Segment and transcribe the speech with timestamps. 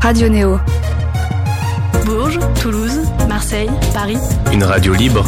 [0.00, 0.58] Radio Néo.
[2.06, 4.16] Bourges, Toulouse, Marseille, Paris.
[4.50, 5.24] Une radio libre.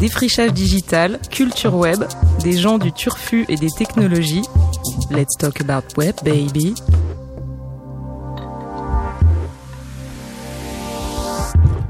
[0.00, 2.04] Défrichage digital, culture web,
[2.42, 4.44] des gens du turfu et des technologies.
[5.10, 6.74] Let's talk about web, baby.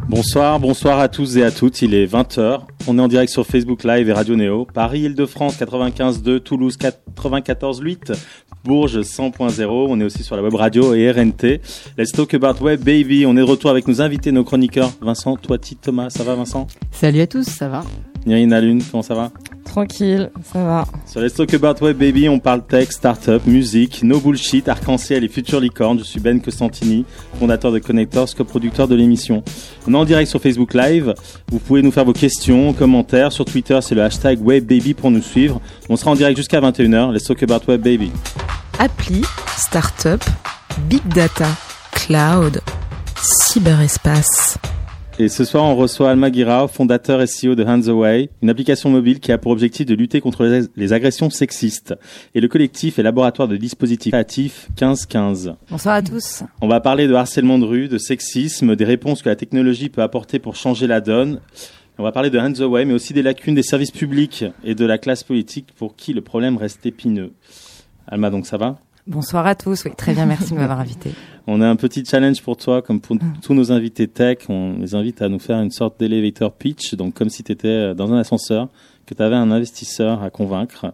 [0.09, 1.83] Bonsoir, bonsoir à tous et à toutes.
[1.83, 2.63] Il est 20h.
[2.87, 4.67] On est en direct sur Facebook Live et Radio Néo.
[4.73, 8.15] Paris, Île-de-France 95.2, Toulouse 94.8,
[8.63, 9.87] Bourges 100.0.
[9.89, 11.63] On est aussi sur la web radio et RNT.
[11.97, 13.25] Let's talk about web, baby.
[13.25, 14.91] On est de retour avec nos invités, nos chroniqueurs.
[15.01, 16.67] Vincent, toi, Thomas, ça va Vincent?
[16.91, 17.85] Salut à tous, ça va
[18.27, 19.31] Nirina Lune, comment ça va?
[19.65, 20.85] Tranquille, ça va.
[21.07, 25.29] Sur Let's Talk About Web Baby, on parle tech, startup, musique, no bullshit, arc-en-ciel et
[25.29, 25.99] future licorne.
[25.99, 27.05] Je suis Ben Costantini,
[27.39, 29.43] fondateur de Connectors, coproducteur de l'émission.
[29.87, 31.15] On est en direct sur Facebook Live.
[31.51, 33.33] Vous pouvez nous faire vos questions, commentaires.
[33.33, 35.61] Sur Twitter, c'est le hashtag WebBaby pour nous suivre.
[35.89, 37.13] On sera en direct jusqu'à 21h.
[37.13, 38.11] Let's Talk About Web Baby.
[38.79, 39.23] Appli,
[39.57, 40.23] startup,
[40.89, 41.49] big data,
[41.93, 42.61] cloud,
[43.17, 44.59] cyberespace.
[45.17, 48.91] Et ce soir, on reçoit Alma Guirao, fondateur et CEO de Hands Away, une application
[48.91, 51.95] mobile qui a pour objectif de lutter contre les agressions sexistes.
[52.35, 55.55] Et le collectif et laboratoire de dispositifs créatifs 1515.
[55.71, 56.43] Bonsoir à tous.
[56.61, 60.03] On va parler de harcèlement de rue, de sexisme, des réponses que la technologie peut
[60.03, 61.41] apporter pour changer la donne.
[61.97, 64.85] On va parler de Hands Away, mais aussi des lacunes des services publics et de
[64.85, 67.33] la classe politique pour qui le problème reste épineux.
[68.09, 68.79] Alma, donc ça va?
[69.07, 71.13] Bonsoir à tous, oui, très bien, merci de m'avoir invité.
[71.47, 74.97] On a un petit challenge pour toi, comme pour tous nos invités tech, on les
[74.97, 78.19] invite à nous faire une sorte d'elevator pitch, donc comme si tu étais dans un
[78.19, 78.69] ascenseur,
[79.07, 80.87] que tu avais un investisseur à convaincre.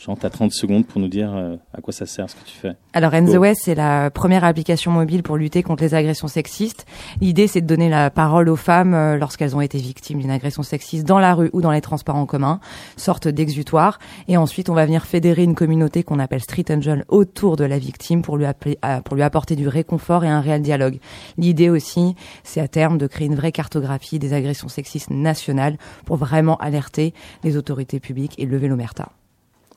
[0.00, 2.44] Jean, tu as 30 secondes pour nous dire euh, à quoi ça sert ce que
[2.44, 2.76] tu fais.
[2.92, 6.86] Alors, Way, c'est la première application mobile pour lutter contre les agressions sexistes.
[7.20, 10.62] L'idée, c'est de donner la parole aux femmes euh, lorsqu'elles ont été victimes d'une agression
[10.62, 12.60] sexiste dans la rue ou dans les transports en commun,
[12.96, 13.98] sorte d'exutoire.
[14.28, 17.78] Et ensuite, on va venir fédérer une communauté qu'on appelle Street Angel autour de la
[17.78, 21.00] victime pour lui, appeler, pour lui apporter du réconfort et un réel dialogue.
[21.38, 22.14] L'idée aussi,
[22.44, 27.14] c'est à terme de créer une vraie cartographie des agressions sexistes nationales pour vraiment alerter
[27.42, 29.12] les autorités publiques et lever l'omerta.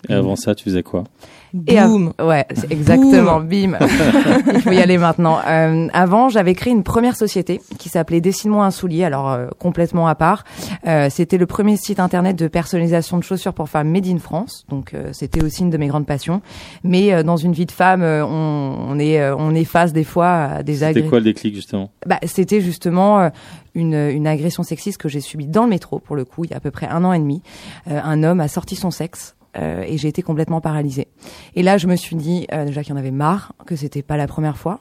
[0.09, 1.03] Et avant ça, tu faisais quoi?
[1.67, 2.13] Et Boom.
[2.19, 3.41] Ouais, exactement.
[3.41, 3.77] Bim.
[4.53, 5.39] Il faut y aller maintenant.
[5.45, 10.07] Euh, avant, j'avais créé une première société qui s'appelait Dessine-moi un soulier, alors euh, complètement
[10.07, 10.45] à part.
[10.87, 14.65] Euh, c'était le premier site internet de personnalisation de chaussures pour femmes made in France.
[14.69, 16.41] Donc euh, c'était aussi une de mes grandes passions.
[16.83, 20.29] Mais euh, dans une vie de femme, on, on, est on est face des fois
[20.29, 21.01] à des agressions.
[21.01, 21.91] C'était quoi le déclic justement?
[22.05, 23.29] Bah, c'était justement
[23.75, 26.53] une, une agression sexiste que j'ai subie dans le métro pour le coup il y
[26.53, 27.41] a à peu près un an et demi.
[27.87, 31.07] un homme a sorti son sexe euh, et j'ai été complètement paralysée.
[31.55, 34.01] Et là, je me suis dit euh, déjà qu'il y en avait marre, que c'était
[34.01, 34.79] pas la première fois,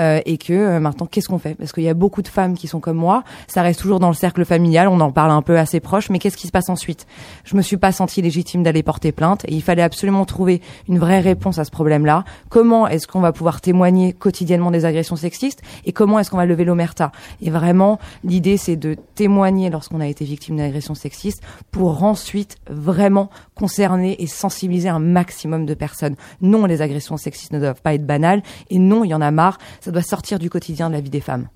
[0.00, 1.54] euh, et que euh, maintenant, qu'est-ce qu'on fait?
[1.54, 3.24] Parce qu'il y a beaucoup de femmes qui sont comme moi.
[3.48, 6.18] Ça reste toujours dans le cercle familial, on en parle un peu assez proche, mais
[6.18, 7.06] qu'est-ce qui se passe ensuite?
[7.44, 10.98] Je me suis pas sentie légitime d'aller porter plainte, et il fallait absolument trouver une
[10.98, 12.24] vraie réponse à ce problème-là.
[12.48, 16.46] Comment est-ce qu'on va pouvoir témoigner quotidiennement des agressions sexistes, et comment est-ce qu'on va
[16.46, 17.12] lever l'omerta?
[17.40, 23.30] Et vraiment, l'idée, c'est de témoigner lorsqu'on a été victime d'agressions sexistes, pour ensuite vraiment
[23.62, 26.16] concerner et sensibiliser un maximum de personnes.
[26.40, 28.42] Non, les agressions sexistes ne doivent pas être banales.
[28.70, 31.10] Et non, il y en a marre, ça doit sortir du quotidien de la vie
[31.10, 31.46] des femmes.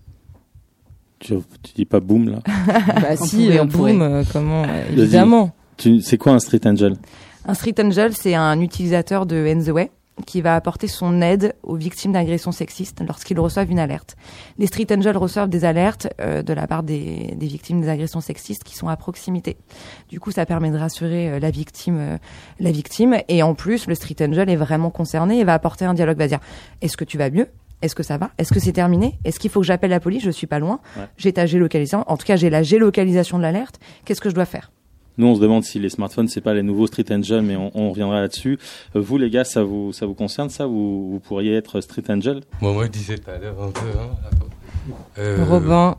[1.18, 1.34] Tu,
[1.64, 2.38] tu dis pas boom là.
[3.02, 5.50] Bah si, on boom, euh, comment Évidemment.
[6.00, 6.94] C'est quoi un street angel?
[7.44, 9.90] Un street angel, c'est un utilisateur de End the Way
[10.24, 14.16] qui va apporter son aide aux victimes d'agressions sexistes lorsqu'ils reçoivent une alerte.
[14.58, 18.20] Les street angels reçoivent des alertes euh, de la part des, des, victimes des agressions
[18.20, 19.58] sexistes qui sont à proximité.
[20.08, 22.18] Du coup, ça permet de rassurer euh, la victime, euh,
[22.60, 23.18] la victime.
[23.28, 26.16] Et en plus, le street angel est vraiment concerné et va apporter un dialogue.
[26.16, 26.40] Va dire
[26.80, 27.48] Est-ce que tu vas mieux?
[27.82, 28.30] Est-ce que ça va?
[28.38, 29.18] Est-ce que c'est terminé?
[29.24, 30.24] Est-ce qu'il faut que j'appelle la police?
[30.24, 30.80] Je suis pas loin.
[31.18, 32.04] J'ai ta géolocalisation.
[32.06, 33.78] En tout cas, j'ai la géolocalisation de l'alerte.
[34.06, 34.70] Qu'est-ce que je dois faire?
[35.18, 37.70] Nous, on se demande si les smartphones, c'est pas les nouveaux Street Angel, mais on,
[37.74, 38.58] on reviendra là-dessus.
[38.94, 40.66] Euh, vous, les gars, ça vous, ça vous concerne, ça?
[40.66, 42.42] Vous, vous pourriez être Street Angel?
[42.60, 43.86] Moi, moi, je disais tout à l'heure un peu.
[43.86, 45.44] Hein, euh...
[45.48, 45.96] Robin,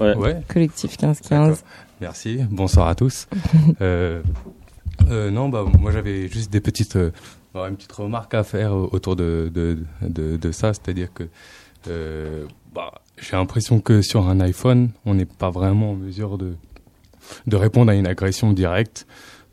[0.00, 0.14] ouais.
[0.16, 0.42] ouais.
[0.48, 1.62] collectif 15-15.
[2.00, 3.28] Merci, bonsoir à tous.
[3.80, 4.22] euh,
[5.08, 7.10] euh, non, bah, moi, j'avais juste des petites, euh,
[7.54, 11.24] une petite remarque à faire autour de, de, de, de ça, c'est-à-dire que
[11.88, 16.54] euh, bah, j'ai l'impression que sur un iPhone, on n'est pas vraiment en mesure de
[17.46, 19.06] de répondre à une agression directe.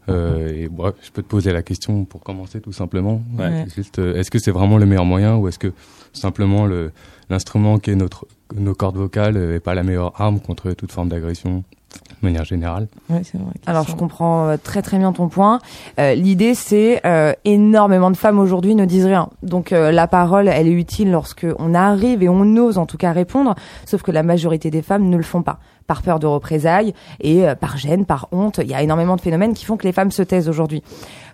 [0.10, 0.70] Euh, et
[1.04, 3.22] je peux te poser la question pour commencer tout simplement.
[3.38, 3.66] Ouais.
[3.76, 5.74] Juste, euh, est-ce que c'est vraiment le meilleur moyen ou est-ce que
[6.14, 6.92] simplement le
[7.30, 8.26] l'instrument qui est notre
[8.56, 11.66] nos cordes vocales est pas la meilleure arme contre toute forme d'agression
[12.22, 12.88] de manière générale?
[13.10, 13.52] Ouais, c'est vrai.
[13.66, 15.60] Alors je comprends euh, très très bien ton point.
[16.00, 19.30] Euh, L'idée c'est euh, énormément de femmes aujourd'hui ne disent rien.
[19.44, 22.98] Donc euh, la parole elle est utile lorsque on arrive et on ose en tout
[22.98, 26.28] cas répondre, sauf que la majorité des femmes ne le font pas par peur de
[26.28, 28.60] représailles et par gêne, par honte.
[28.62, 30.84] Il y a énormément de phénomènes qui font que les femmes se taisent aujourd'hui.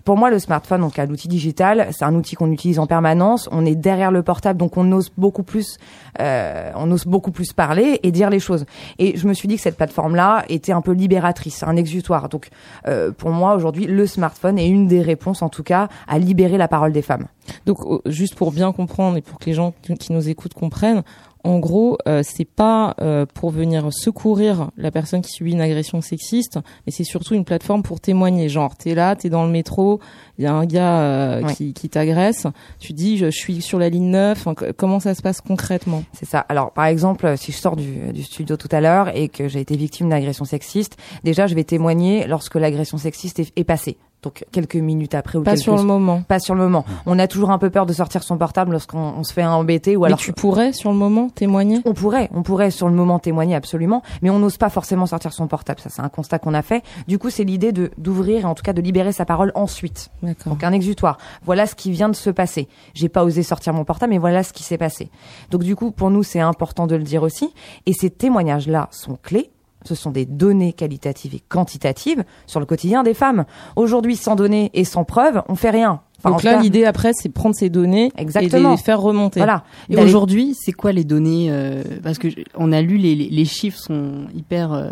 [0.04, 3.48] Pour moi, le smartphone, donc l'outil digital, c'est un outil qu'on utilise en permanence.
[3.50, 5.78] On est derrière le portable, donc on ose beaucoup plus,
[6.20, 8.66] euh, on ose beaucoup plus parler et dire les choses.
[8.98, 12.28] Et je me suis dit que cette plateforme-là était un peu libératrice, un exutoire.
[12.28, 12.50] Donc,
[12.86, 16.58] euh, pour moi, aujourd'hui, le smartphone est une des réponses, en tout cas, à libérer
[16.58, 17.26] la parole des femmes.
[17.64, 21.02] Donc, juste pour bien comprendre et pour que les gens qui nous écoutent comprennent,
[21.44, 26.00] en gros, euh, c'est pas euh, pour venir secourir la personne qui subit une agression
[26.00, 28.48] sexiste, mais c'est surtout une plateforme pour témoigner.
[28.48, 30.00] Genre, t'es là, t'es dans le métro,
[30.38, 32.46] il y a un gars euh, qui, qui t'agresse,
[32.80, 34.48] tu dis, je, suis sur la ligne 9.
[34.76, 36.02] comment ça se passe concrètement?
[36.14, 36.40] C'est ça.
[36.40, 39.60] Alors, par exemple, si je sors du, du studio tout à l'heure et que j'ai
[39.60, 44.44] été victime d'agression sexiste, déjà, je vais témoigner lorsque l'agression sexiste est, est passée donc
[44.50, 46.22] quelques minutes après ou pas sur le moment.
[46.22, 46.84] Pas sur le moment.
[47.06, 50.04] On a toujours un peu peur de sortir son portable lorsqu'on se fait embêter ou
[50.04, 51.80] alors mais tu pourrais sur le moment témoigner?
[51.84, 54.02] On pourrait on pourrait sur le moment témoigner absolument.
[54.22, 55.80] Mais on n'ose pas forcément sortir son portable.
[55.80, 56.82] Ça c'est un constat qu'on a fait.
[57.06, 60.10] Du coup c'est l'idée de d'ouvrir et en tout cas de libérer sa parole ensuite.
[60.46, 61.18] Donc un exutoire.
[61.44, 62.68] Voilà ce qui vient de se passer.
[62.94, 65.10] J'ai pas osé sortir mon portable mais voilà ce qui s'est passé.
[65.50, 67.52] Donc du coup pour nous c'est important de le dire aussi.
[67.86, 69.50] Et ces témoignages là sont clés
[69.84, 73.44] ce sont des données qualitatives et quantitatives sur le quotidien des femmes.
[73.76, 76.00] Aujourd'hui, sans données et sans preuves, on fait rien.
[76.24, 78.72] Donc là, l'idée après, c'est prendre ces données Exactement.
[78.72, 79.40] et les faire remonter.
[79.40, 79.64] Voilà.
[79.90, 83.78] Et aujourd'hui, c'est quoi les données euh, Parce que on a lu les, les chiffres
[83.78, 84.88] sont hyper euh,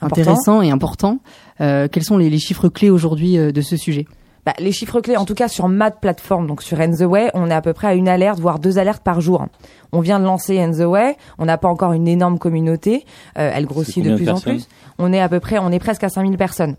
[0.00, 1.18] intéressants et importants.
[1.60, 4.06] Euh, quels sont les, les chiffres clés aujourd'hui euh, de ce sujet?
[4.50, 7.30] Bah, les chiffres clés, en tout cas sur ma plateforme, donc sur In The Way,
[7.34, 9.46] on est à peu près à une alerte, voire deux alertes par jour.
[9.92, 13.04] On vient de lancer In The Way, on n'a pas encore une énorme communauté,
[13.38, 14.68] euh, elle grossit de plus en plus.
[14.98, 16.74] On est à peu près, on est presque à 5000 personnes.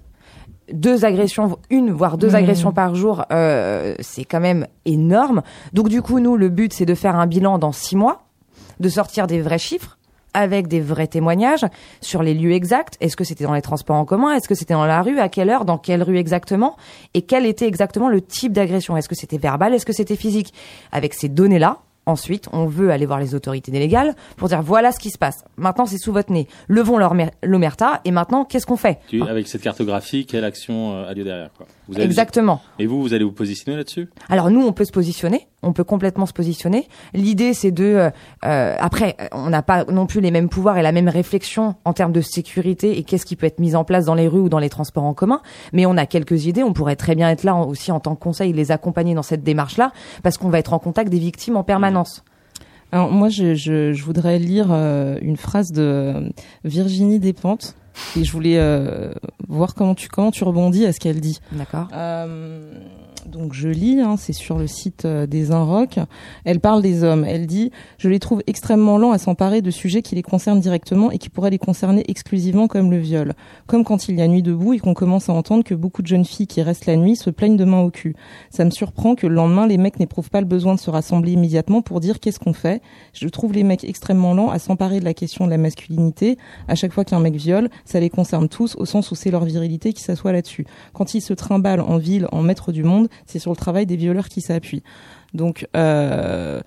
[0.74, 2.36] Deux agressions, une voire deux mmh.
[2.36, 5.42] agressions par jour, euh, c'est quand même énorme.
[5.72, 8.26] Donc du coup, nous, le but, c'est de faire un bilan dans six mois,
[8.82, 9.98] de sortir des vrais chiffres
[10.34, 11.66] avec des vrais témoignages
[12.02, 12.98] sur les lieux exacts.
[13.02, 14.34] Est-ce que c'était dans les transports en commun?
[14.34, 15.20] Est-ce que c'était dans la rue?
[15.20, 15.66] À quelle heure?
[15.66, 16.78] Dans quelle rue exactement?
[17.14, 18.98] Et quel était exactement le type d'agression?
[18.98, 19.74] Est-ce que c'était verbal?
[19.74, 20.54] Est-ce que c'était physique?
[20.92, 21.80] Avec ces données-là,
[22.12, 25.46] Ensuite, on veut aller voir les autorités légales pour dire voilà ce qui se passe.
[25.56, 26.46] Maintenant, c'est sous votre nez.
[26.68, 27.00] Levons
[27.42, 29.00] l'omerta et maintenant, qu'est-ce qu'on fait
[29.30, 31.68] Avec cette cartographie, quelle action euh, a lieu derrière quoi?
[31.98, 32.62] Exactement.
[32.80, 34.10] Et vous, vous allez vous positionner là-dessus?
[34.30, 36.88] Alors nous, on peut se positionner, on peut complètement se positionner.
[37.14, 38.10] L'idée, c'est de...
[38.46, 41.94] Euh, après, on n'a pas non plus les mêmes pouvoirs et la même réflexion en
[41.94, 44.50] termes de sécurité et qu'est-ce qui peut être mis en place dans les rues ou
[44.50, 45.42] dans les transports en commun.
[45.74, 46.64] Mais on a quelques idées.
[46.64, 49.44] On pourrait très bien être là aussi en tant que conseil, les accompagner dans cette
[49.44, 49.92] démarche-là,
[50.24, 52.01] parce qu'on va être en contact des victimes en permanence.
[52.92, 56.32] Alors moi, je, je, je voudrais lire euh, une phrase de
[56.66, 57.76] Virginie Despentes
[58.18, 59.14] et je voulais euh,
[59.48, 61.40] voir comment tu comment tu rebondis à ce qu'elle dit.
[61.54, 61.88] D'accord.
[61.94, 62.74] Euh,
[63.28, 66.00] donc je lis, hein, c'est sur le site euh, des Inrocks.
[66.46, 67.26] Elle parle des hommes.
[67.26, 71.12] Elle dit Je les trouve extrêmement lents à s'emparer de sujets qui les concernent directement
[71.12, 73.34] et qui pourraient les concerner exclusivement, comme le viol.
[73.68, 76.08] Comme quand il y a nuit debout et qu'on commence à entendre que beaucoup de
[76.08, 78.16] jeunes filles qui restent la nuit se plaignent de main au cul.
[78.50, 81.34] Ça me surprend que le lendemain, les mecs n'éprouvent pas le besoin de se rassembler
[81.34, 82.82] immédiatement pour dire qu'est-ce qu'on fait.
[83.14, 86.38] Je trouve les mecs extrêmement lents à s'emparer de la question de la masculinité.
[86.68, 89.46] À chaque fois qu'un mec viole, ça les concerne tous au sens où c'est leur
[89.46, 90.66] virilité qui s'assoit là-dessus.
[90.94, 93.96] Quand ils se trimballent en ville, en maître du monde, c'est sur le travail des
[93.96, 94.84] violeurs qui s'appuient.
[95.34, 96.62] Donc, euh,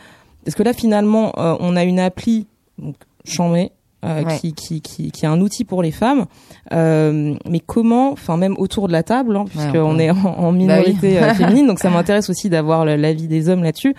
[0.44, 2.46] parce que là, finalement, euh, on a une appli,
[2.79, 3.73] donc Chamé,
[4.05, 6.26] euh, qui, qui, qui, qui, est un outil pour les femmes.
[6.73, 11.32] Euh, mais comment, enfin même autour de la table, hein, puisqu'on est en, minorité bah
[11.34, 13.94] féminine, donc ça m'intéresse aussi d'avoir l'avis des hommes là-dessus.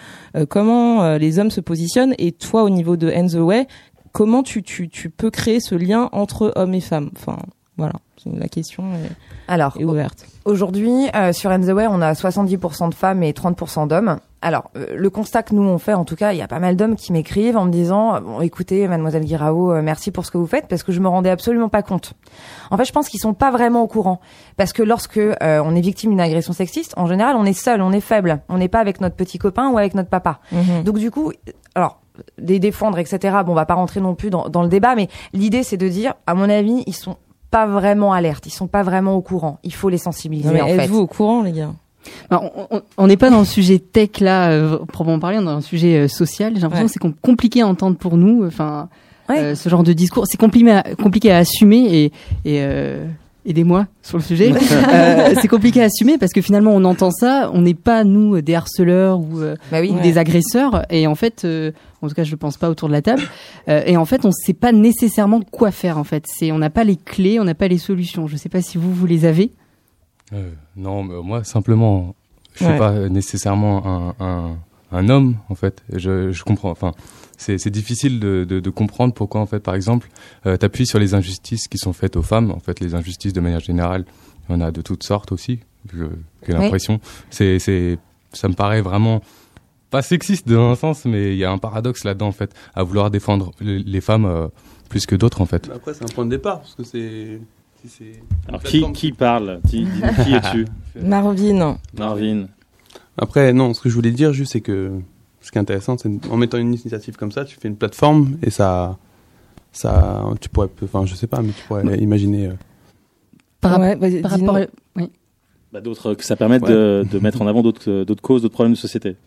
[0.48, 3.66] comment les hommes se positionnent et toi au niveau de End the Way,
[4.12, 7.38] comment tu, tu, tu peux créer ce lien entre hommes et femmes Enfin,
[7.78, 9.12] voilà, la question est,
[9.50, 10.26] Alors, est ouverte.
[10.46, 14.18] Aujourd'hui, euh, sur In on a 70% de femmes et 30% d'hommes.
[14.42, 16.60] Alors, euh, le constat que nous on fait, en tout cas, il y a pas
[16.60, 20.32] mal d'hommes qui m'écrivent en me disant bon, écoutez, mademoiselle Guirao, euh, merci pour ce
[20.32, 22.14] que vous faites parce que je me rendais absolument pas compte.
[22.72, 24.22] En fait, je pense qu'ils sont pas vraiment au courant
[24.56, 27.92] parce que lorsque on est victime d'une agression sexiste, en général, on est seul, on
[27.92, 30.40] est faible, on n'est pas avec notre petit copain ou avec notre papa.
[30.52, 30.84] Mhm.
[30.84, 31.34] Donc du coup,
[31.74, 32.00] alors
[32.38, 33.38] les défendre, etc.
[33.46, 35.90] Bon, on va pas rentrer non plus dans, dans le débat, mais l'idée c'est de
[35.90, 37.18] dire, à mon avis, ils sont
[37.56, 39.60] pas vraiment alertes, ils sont pas vraiment au courant.
[39.64, 40.88] Il faut les sensibiliser en fait.
[40.88, 41.72] vous au courant les gars?
[42.30, 42.42] Bah,
[42.98, 45.62] on n'est pas dans le sujet tech là, euh, proprement parler, on est dans un
[45.62, 46.52] sujet euh, social.
[46.54, 48.46] J'ai l'impression que c'est compliqué à entendre pour nous.
[48.46, 48.90] Enfin,
[49.30, 52.06] euh, ce genre de discours, c'est compliqué à, compliqué à assumer et,
[52.44, 53.08] et euh,
[53.46, 54.52] aidez-moi sur le sujet.
[54.72, 58.42] euh, c'est compliqué à assumer parce que finalement on entend ça, on n'est pas nous
[58.42, 61.46] des harceleurs ou, bah oui, ou des agresseurs et en fait
[62.06, 63.24] en tout cas je ne pense pas autour de la table.
[63.68, 65.98] Euh, et en fait, on ne sait pas nécessairement quoi faire.
[65.98, 68.28] En fait, c'est on n'a pas les clés, on n'a pas les solutions.
[68.28, 69.52] Je ne sais pas si vous vous les avez.
[70.34, 72.16] Euh, non, mais moi simplement,
[72.54, 74.58] je suis pas nécessairement un, un,
[74.92, 75.84] un, homme en fait.
[75.92, 76.72] Je, je comprends.
[76.72, 76.94] Enfin,
[77.38, 80.10] c'est difficile de, de, de, comprendre pourquoi en fait par exemple
[80.46, 82.52] euh, t'appuies sur les injustices qui sont faites aux femmes.
[82.52, 84.06] En fait les injustices de manière générale
[84.48, 85.60] il y en a de toutes sortes aussi
[86.48, 87.00] j'ai l'impression.
[87.30, 87.98] C'est c'est
[88.34, 89.22] ça me paraît vraiment
[89.90, 92.84] pas sexiste dans un sens mais il y a un paradoxe là-dedans en fait à
[92.84, 94.48] vouloir défendre les, femmes euh,
[94.90, 95.70] plus que d'autres en fait.
[95.74, 97.40] Après c'est un point de départ parce que c'est
[98.48, 99.60] alors qui, qui parle?
[99.70, 99.88] Qui,
[100.24, 100.66] qui es-tu?
[101.00, 101.78] Marvin.
[101.96, 102.48] Marvin.
[103.18, 105.00] Après non ce que je voulais dire juste c'est que
[105.46, 108.38] ce qui est intéressant, c'est en mettant une initiative comme ça, tu fais une plateforme
[108.42, 108.98] et ça,
[109.72, 112.48] ça, tu pourrais, enfin, je sais pas, mais tu pourrais imaginer.
[112.48, 112.54] Euh,
[113.62, 114.58] par, rapport,
[114.96, 115.12] oui.
[115.72, 118.74] Bah, d'autres, que ça permette de, de, mettre en avant d'autres, d'autres causes, d'autres problèmes
[118.74, 119.18] de société.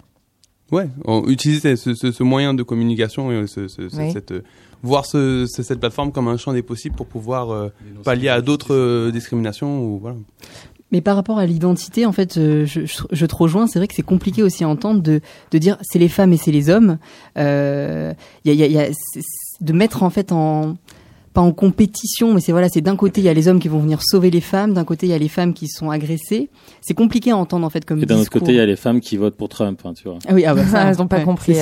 [0.73, 0.89] Ouais,
[1.29, 4.35] utiliser ce, ce, ce, moyen de communication et ce, cette,
[4.83, 7.69] voir cette plateforme comme un champ des possibles pour pouvoir euh,
[8.05, 10.17] pallier à d'autres euh, discriminations ou voilà.
[10.91, 12.81] Mais par rapport à l'identité, en fait, euh, je,
[13.11, 13.67] je, te rejoins.
[13.67, 16.39] C'est vrai que c'est compliqué aussi à entendre de, de dire c'est les femmes et
[16.39, 16.99] c'est les hommes.
[17.37, 18.13] Il euh,
[18.47, 18.89] y a, y a, y a
[19.61, 20.77] de mettre en fait en
[21.35, 23.69] pas en compétition, mais c'est voilà, c'est d'un côté il y a les hommes qui
[23.69, 26.49] vont venir sauver les femmes, d'un côté il y a les femmes qui sont agressées.
[26.81, 28.03] C'est compliqué à entendre en fait comme.
[28.03, 30.09] Et d'un autre côté il y a les femmes qui votent pour Trump, hein, tu
[30.09, 30.19] vois.
[30.27, 31.55] Ah oui, ah bah ça, elles n'ont pas compris.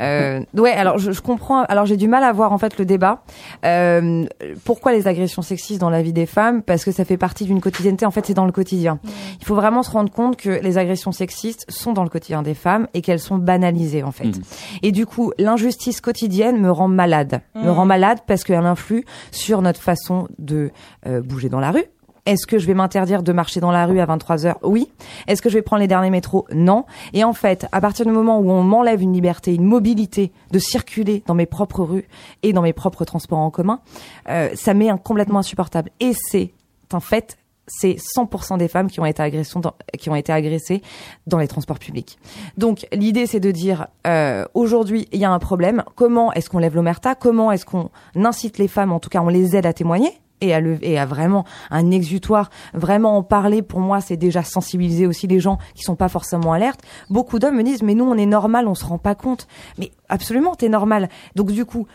[0.00, 1.62] Euh, ouais, alors je, je, comprends.
[1.64, 3.22] Alors j'ai du mal à voir en fait le débat.
[3.64, 4.24] Euh,
[4.64, 6.62] pourquoi les agressions sexistes dans la vie des femmes?
[6.62, 8.06] Parce que ça fait partie d'une quotidienneté.
[8.06, 8.98] En fait, c'est dans le quotidien.
[9.40, 12.54] Il faut vraiment se rendre compte que les agressions sexistes sont dans le quotidien des
[12.54, 14.24] femmes et qu'elles sont banalisées en fait.
[14.24, 14.42] Mmh.
[14.82, 17.40] Et du coup, l'injustice quotidienne me rend malade.
[17.54, 17.70] Me mmh.
[17.70, 20.70] rend malade parce qu'elle influe sur notre façon de
[21.06, 21.84] euh, bouger dans la rue,
[22.30, 24.58] est-ce que je vais m'interdire de marcher dans la rue à 23 heures?
[24.62, 24.88] Oui.
[25.26, 26.46] Est-ce que je vais prendre les derniers métros?
[26.52, 26.84] Non.
[27.12, 30.60] Et en fait, à partir du moment où on m'enlève une liberté, une mobilité de
[30.60, 32.06] circuler dans mes propres rues
[32.44, 33.80] et dans mes propres transports en commun,
[34.28, 35.90] euh, ça m'est complètement insupportable.
[35.98, 36.52] Et c'est
[36.92, 40.82] en fait c'est 100% des femmes qui ont été agressées
[41.26, 42.18] dans, les transports publics.
[42.58, 45.82] Donc l'idée c'est de dire euh, aujourd'hui il y a un problème.
[45.96, 47.16] Comment est-ce qu'on lève l'omerta?
[47.16, 50.54] Comment est-ce qu'on incite les femmes, en tout cas on les aide à témoigner et
[50.54, 55.06] à, lever, et à vraiment un exutoire, vraiment en parler, pour moi, c'est déjà sensibiliser
[55.06, 56.80] aussi les gens qui sont pas forcément alertes.
[57.08, 59.46] Beaucoup d'hommes me disent, mais nous, on est normal, on se rend pas compte.
[59.78, 61.08] Mais absolument, t'es normal.
[61.34, 61.86] Donc du coup,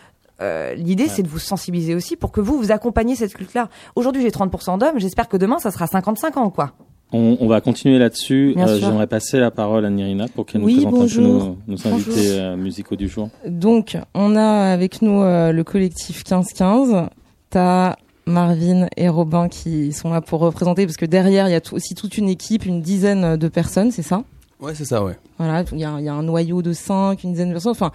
[0.41, 3.69] euh, l'idée, c'est de vous sensibiliser aussi pour que vous, vous accompagniez cette culte-là.
[3.95, 6.73] Aujourd'hui, j'ai 30% d'hommes, j'espère que demain, ça sera 55 ans, quoi.
[7.11, 8.55] On, on va continuer là-dessus.
[8.57, 11.87] Euh, J'aimerais passer la parole à Nirina pour qu'elle nous présente un peu nos, nos
[11.87, 13.29] invités euh, musicaux du jour.
[13.47, 17.09] Donc, on a avec nous euh, le collectif 1515.
[17.51, 21.61] T'as Marvin et Robin qui sont là pour représenter, parce que derrière, il y a
[21.71, 24.23] aussi toute une équipe, une dizaine de personnes, c'est ça?
[24.59, 25.17] Ouais, c'est ça, ouais.
[25.37, 27.71] Voilà, il y a, y a, un noyau de cinq, une dizaine de personnes.
[27.71, 27.91] Enfin,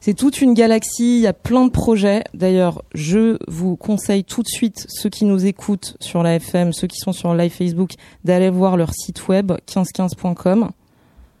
[0.00, 2.24] c'est toute une galaxie, il y a plein de projets.
[2.34, 6.88] D'ailleurs, je vous conseille tout de suite, ceux qui nous écoutent sur la FM, ceux
[6.88, 7.92] qui sont sur live Facebook,
[8.24, 10.70] d'aller voir leur site web 1515.com.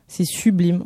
[0.08, 0.84] C'est sublime.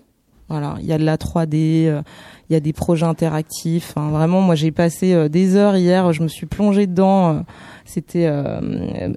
[0.49, 2.03] Voilà, il y a de la 3D, euh,
[2.51, 3.95] il y a des projets interactifs.
[3.97, 7.31] vraiment, moi j'ai passé euh, des heures hier, je me suis plongée dedans.
[7.31, 7.41] Euh,
[7.87, 8.31] c'était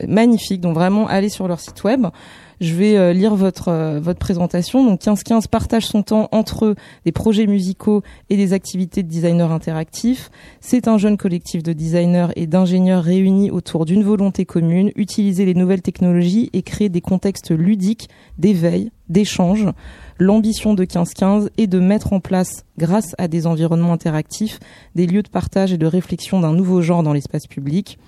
[0.07, 0.59] magnifique.
[0.59, 2.07] Donc vraiment, allez sur leur site web.
[2.59, 4.83] Je vais lire votre votre présentation.
[4.83, 10.31] Donc 1515 partage son temps entre des projets musicaux et des activités de designer interactifs.
[10.59, 15.53] C'est un jeune collectif de designers et d'ingénieurs réunis autour d'une volonté commune, utiliser les
[15.53, 19.67] nouvelles technologies et créer des contextes ludiques d'éveil, d'échange
[20.19, 24.59] L'ambition de 1515 est de mettre en place, grâce à des environnements interactifs,
[24.95, 27.99] des lieux de partage et de réflexion d'un nouveau genre dans l'espace public.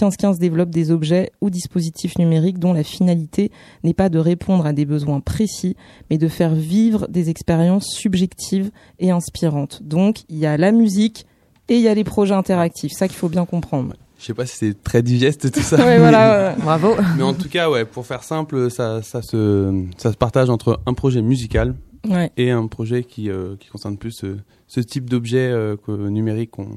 [0.00, 3.50] 1515 développe des objets ou dispositifs numériques dont la finalité
[3.84, 5.76] n'est pas de répondre à des besoins précis,
[6.10, 9.82] mais de faire vivre des expériences subjectives et inspirantes.
[9.82, 11.26] Donc, il y a la musique
[11.68, 12.92] et il y a les projets interactifs.
[12.92, 13.94] Ça qu'il faut bien comprendre.
[14.18, 15.76] Je sais pas si c'est très digeste tout ça.
[15.84, 16.94] ouais, voilà, bravo.
[17.16, 20.80] Mais en tout cas, ouais, pour faire simple, ça, ça se, ça se partage entre
[20.86, 21.74] un projet musical
[22.08, 22.30] ouais.
[22.36, 26.68] et un projet qui, euh, qui concerne plus ce, ce type d'objet euh, numérique qu'on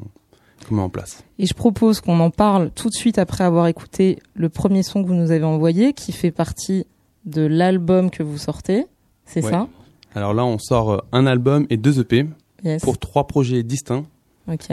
[0.72, 1.24] met en place.
[1.39, 5.03] Et je propose qu'on en parle tout de suite après avoir écouté le premier son
[5.03, 6.86] que vous nous avez envoyé, qui fait partie
[7.25, 8.86] de l'album que vous sortez.
[9.25, 9.67] C'est ça?
[10.15, 12.27] Alors là, on sort euh, un album et deux EP
[12.63, 12.82] yes.
[12.82, 14.05] pour trois projets distincts.
[14.48, 14.70] Ok.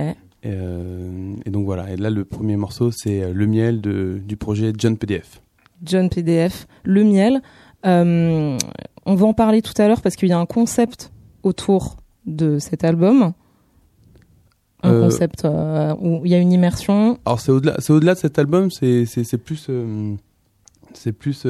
[0.47, 1.90] Euh, et donc voilà.
[1.90, 5.42] Et là, le premier morceau, c'est euh, le miel de, du projet John PDF.
[5.82, 7.42] John PDF, le miel.
[7.87, 8.59] Euh,
[9.06, 11.11] on va en parler tout à l'heure parce qu'il y a un concept
[11.42, 13.32] autour de cet album.
[14.82, 17.18] Un euh, concept euh, où il y a une immersion.
[17.26, 18.70] Alors c'est au-delà, c'est au-delà de cet album.
[18.70, 20.14] C'est c'est, c'est plus euh,
[20.94, 21.46] c'est plus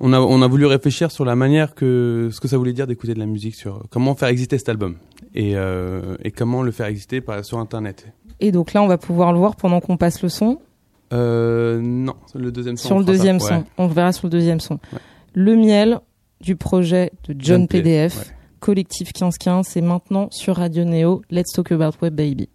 [0.00, 2.86] on a, on a voulu réfléchir sur la manière que ce que ça voulait dire
[2.86, 4.96] d'écouter de la musique, sur comment faire exister cet album
[5.34, 8.06] et, euh, et comment le faire exister par, sur Internet.
[8.40, 10.58] Et donc là, on va pouvoir le voir pendant qu'on passe le son.
[11.12, 12.88] Euh, non, le deuxième son.
[12.88, 14.78] Sur le deuxième son, on verra sur le deuxième son.
[15.32, 16.00] Le miel
[16.40, 18.32] du projet de John, PDF.
[18.64, 21.20] Collectif 1515, c'est maintenant sur Radio Neo.
[21.30, 22.48] Let's talk about web baby.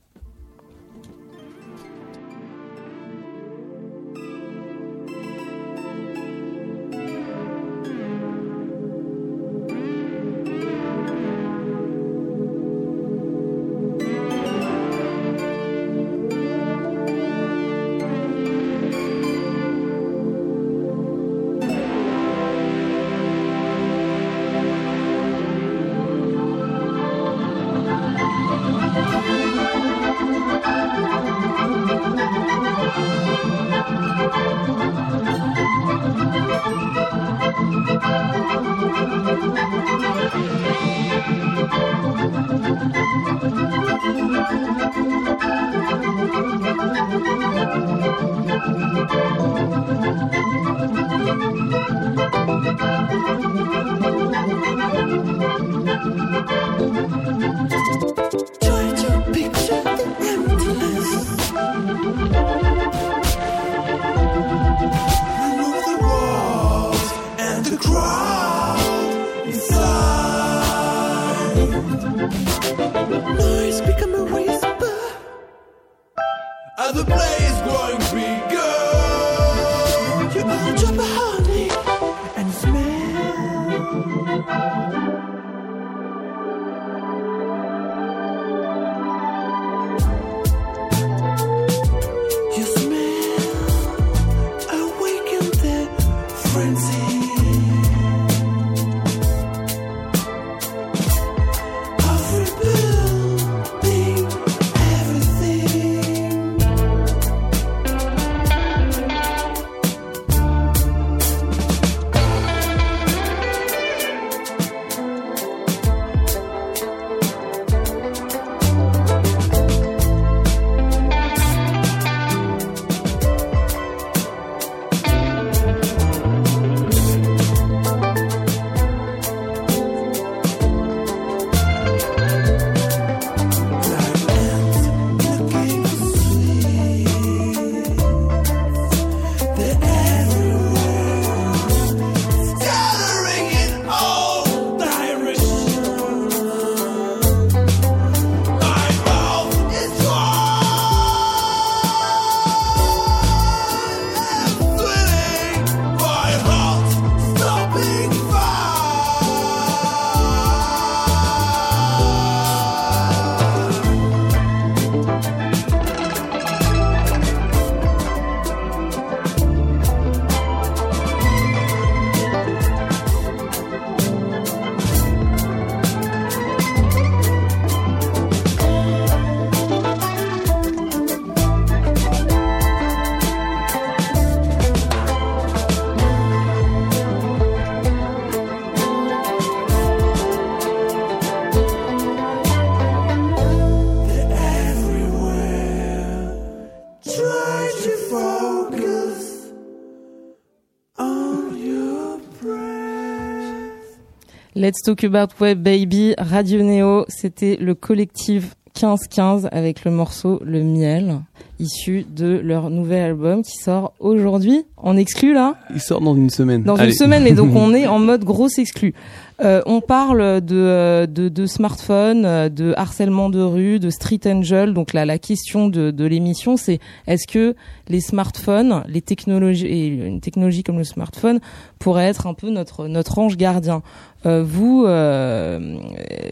[204.70, 210.62] Let's Talk About Web Baby, Radio Neo, c'était le collectif 1515 avec le morceau Le
[210.62, 211.22] Miel,
[211.60, 214.66] issu de leur nouvel album qui sort aujourd'hui.
[214.82, 215.56] En exclu là?
[215.74, 216.64] Il sort dans une semaine.
[216.64, 218.94] Dans une semaine, mais donc on est en mode grosse exclu.
[219.42, 224.74] Euh, on parle de, de, de smartphone, de harcèlement de rue, de street angel.
[224.74, 227.56] Donc là, la question de, de l'émission, c'est est-ce que
[227.88, 231.40] les smartphones, les technologies et une technologie comme le smartphone
[231.80, 233.82] pourrait être un peu notre notre ange gardien.
[234.26, 235.78] Euh, vous, euh,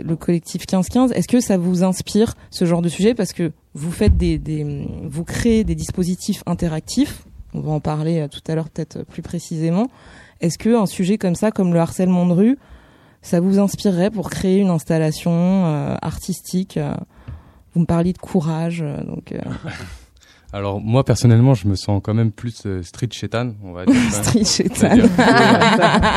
[0.04, 3.14] le collectif 1515, est-ce que ça vous inspire ce genre de sujet?
[3.14, 7.27] Parce que vous faites des, des vous créez des dispositifs interactifs.
[7.58, 9.88] On va en parler euh, tout à l'heure peut-être plus précisément.
[10.42, 12.58] Est-ce que un sujet comme ça, comme le harcèlement de rue,
[13.22, 15.32] ça vous inspirerait pour créer une installation
[15.66, 16.94] euh, artistique euh,
[17.74, 19.34] Vous me parliez de courage, euh, donc.
[20.54, 23.96] Alors moi personnellement, je me sens quand même plus street chétan, on va dire.
[24.12, 24.98] street chétan.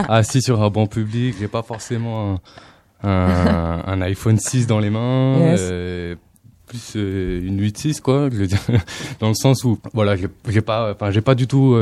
[0.08, 2.36] assis sur un banc public, j'ai pas forcément
[3.02, 5.56] un, un, iPhone 6 dans les mains.
[6.70, 8.60] Plus une 8.6 quoi, je veux dire,
[9.20, 10.16] dans le sens où voilà,
[10.48, 11.74] j'ai pas, enfin j'ai pas du tout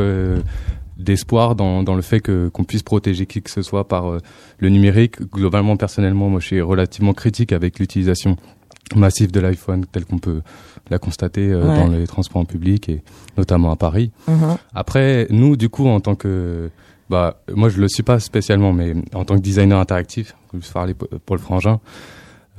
[0.98, 4.18] d'espoir dans, dans le fait que qu'on puisse protéger qui que ce soit par euh,
[4.58, 5.22] le numérique.
[5.32, 8.36] Globalement, personnellement, moi, je suis relativement critique avec l'utilisation
[8.96, 10.40] massive de l'iPhone tel qu'on peut
[10.90, 13.02] la constater euh, dans les transports en public et
[13.36, 14.10] notamment à Paris.
[14.28, 14.56] Uh-huh.
[14.74, 16.70] Après, nous, du coup, en tant que
[17.10, 20.94] bah, moi je le suis pas spécialement, mais en tant que designer interactif, je parler
[20.94, 21.80] pour le frangin,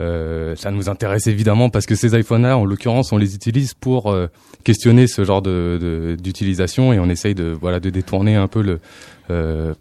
[0.01, 4.12] euh, ça nous intéresse évidemment parce que ces iPhones-là, en l'occurrence, on les utilise pour
[4.12, 4.27] euh,
[4.63, 8.79] questionner ce genre de d'utilisation et on essaye de voilà de détourner un peu le
[9.29, 9.73] euh,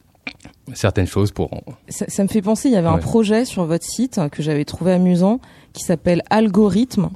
[0.74, 1.50] certaines choses pour.
[1.88, 4.64] Ça, ça, me fait penser, il y avait un projet sur votre site que j'avais
[4.64, 5.40] trouvé amusant
[5.72, 7.10] qui s'appelle Algorithme.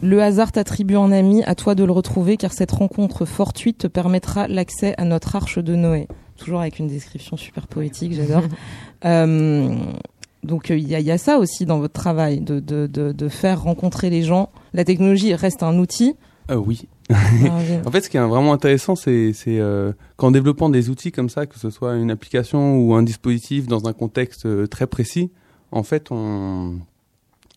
[0.00, 3.86] Le hasard t'attribue un ami, à toi de le retrouver car cette rencontre fortuite te
[3.88, 6.06] permettra l'accès à notre arche de Noé.
[6.36, 8.44] Toujours avec une description super poétique, j'adore.
[10.44, 13.28] euh, donc il y, y, a ça aussi dans votre travail, de, de, de, de,
[13.28, 14.50] faire rencontrer les gens.
[14.72, 16.14] La technologie reste un outil.
[16.50, 16.88] Euh, oui.
[17.10, 17.16] Ah,
[17.86, 21.46] en fait, ce qui est vraiment intéressant, c'est euh, qu'en développant des outils comme ça,
[21.46, 25.30] que ce soit une application ou un dispositif dans un contexte euh, très précis,
[25.72, 26.78] en fait, on,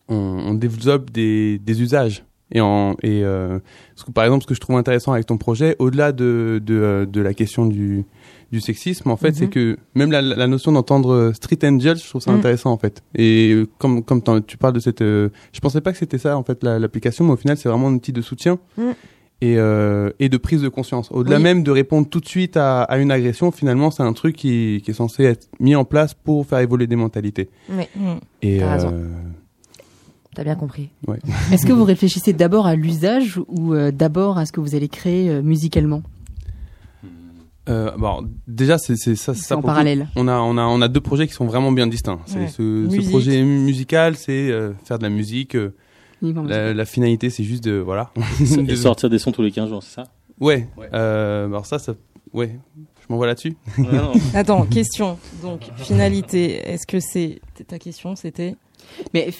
[0.08, 2.24] on, on développe des, des usages.
[2.52, 3.58] Et, en, et euh,
[3.96, 6.74] ce que, par exemple, ce que je trouve intéressant avec ton projet, au-delà de, de,
[6.74, 8.04] euh, de, la question du,
[8.52, 9.50] du sexisme, en fait, c'est mhm.
[9.50, 12.38] que même la, la notion d'entendre street angel, je trouve ça mhm.
[12.38, 13.02] intéressant, en fait.
[13.14, 15.00] Et euh, comme, comme tu parles de cette...
[15.00, 17.88] Euh, je pensais pas que c'était ça, en fait, l'application, mais au final, c'est vraiment
[17.88, 18.58] un outil de soutien.
[18.76, 18.94] Mhm.
[19.40, 21.10] Et, euh, et de prise de conscience.
[21.10, 24.36] Au-delà même de répondre tout de suite à, à une agression, finalement, c'est un truc
[24.36, 27.50] qui, qui est censé être mis en place pour faire évoluer des mentalités.
[27.68, 27.82] Oui.
[28.40, 29.08] Et euh,
[30.34, 30.90] T'as bien compris.
[31.08, 31.18] Ouais.
[31.52, 34.88] Est-ce que vous réfléchissez d'abord à l'usage ou euh, d'abord à ce que vous allez
[34.88, 36.02] créer euh, musicalement?
[37.68, 40.08] Euh, bon, déjà c'est ça, ça en parallèle.
[40.16, 42.18] on a on a on a deux projets qui sont vraiment bien distincts.
[42.34, 42.48] Ouais.
[42.48, 45.54] Ce, ce, projet musical, c'est euh, faire de la musique.
[45.54, 45.72] Euh,
[46.22, 48.10] la, la, finalité, c'est juste de voilà.
[48.40, 50.04] de sortir des sons tous les 15 jours, c'est ça?
[50.40, 50.68] Ouais.
[50.76, 50.88] ouais.
[50.92, 51.94] alors ça, ça,
[52.32, 52.58] ouais.
[53.00, 53.56] Je m'envoie là-dessus.
[54.34, 55.18] Attends, question.
[55.42, 58.56] Donc finalité, est-ce que c'est ta question C'était?
[59.14, 59.30] Mais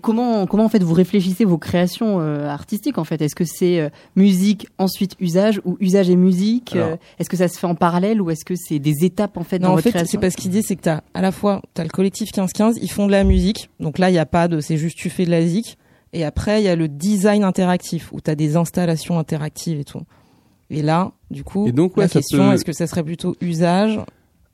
[0.00, 3.20] comment comment en fait vous réfléchissez vos créations euh, artistiques en fait?
[3.22, 6.76] Est-ce que c'est euh, musique ensuite usage ou usage et musique?
[6.76, 9.44] Euh, Est-ce que ça se fait en parallèle ou est-ce que c'est des étapes en
[9.44, 11.32] fait non, dans en votre fait, c'est parce qu'il dit c'est que t'as à la
[11.32, 14.26] fois t'as le collectif 15-15, ils font de la musique, donc là il y a
[14.26, 15.78] pas de c'est juste tu fais de la zik,
[16.12, 20.02] et après il y a le design interactif où t'as des installations interactives et tout.
[20.70, 22.54] Et là, du coup, et donc, ouais, la question peut...
[22.54, 23.98] est-ce que ça serait plutôt usage?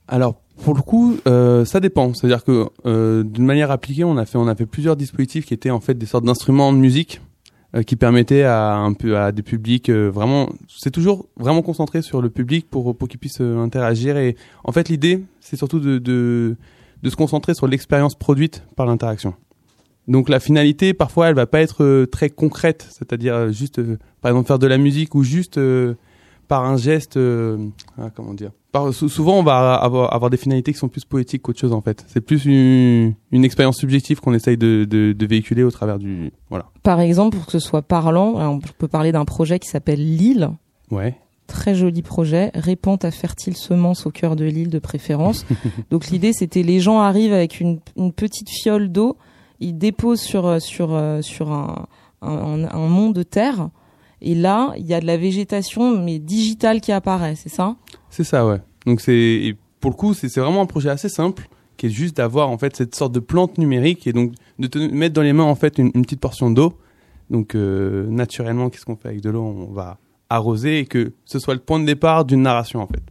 [0.08, 2.14] Alors pour le coup, euh, ça dépend.
[2.14, 5.54] C'est-à-dire que euh, d'une manière appliquée, on a fait on a fait plusieurs dispositifs qui
[5.54, 7.20] étaient en fait des sortes d'instruments de musique
[7.74, 10.48] euh, qui permettaient à un peu à des publics euh, vraiment.
[10.68, 14.16] C'est toujours vraiment concentré sur le public pour pour qu'ils puissent euh, interagir.
[14.16, 16.56] Et en fait, l'idée, c'est surtout de, de
[17.02, 19.34] de se concentrer sur l'expérience produite par l'interaction.
[20.08, 23.80] Donc la finalité, parfois, elle va pas être très concrète, c'est-à-dire juste,
[24.20, 25.58] par exemple, faire de la musique ou juste
[26.48, 30.78] par un geste, ah, comment dire par, souvent on va avoir, avoir, des finalités qui
[30.78, 32.04] sont plus poétiques qu'autre chose en fait.
[32.08, 36.32] C'est plus une, une expérience subjective qu'on essaye de, de, de, véhiculer au travers du
[36.50, 36.66] voilà.
[36.82, 40.50] Par exemple, pour que ce soit parlant, on peut parler d'un projet qui s'appelle L'île.
[40.90, 41.16] Ouais.
[41.46, 45.46] Très joli projet, répand ta fertile semence au cœur de l'île de préférence.
[45.90, 49.16] Donc l'idée c'était les gens arrivent avec une, une petite fiole d'eau,
[49.60, 51.86] ils déposent sur sur sur un,
[52.20, 53.70] un, un mont de terre
[54.22, 57.76] et là, il y a de la végétation, mais digitale qui apparaît, c'est ça?
[58.10, 58.60] C'est ça, ouais.
[58.86, 62.48] Donc c'est pour le coup, c'est vraiment un projet assez simple, qui est juste d'avoir
[62.48, 65.44] en fait cette sorte de plante numérique et donc de te mettre dans les mains
[65.44, 66.78] en fait une, petite portion d'eau.
[67.30, 69.42] Donc euh, naturellement, qu'est-ce qu'on fait avec de l'eau?
[69.42, 69.98] On va
[70.30, 73.02] arroser et que ce soit le point de départ d'une narration en fait.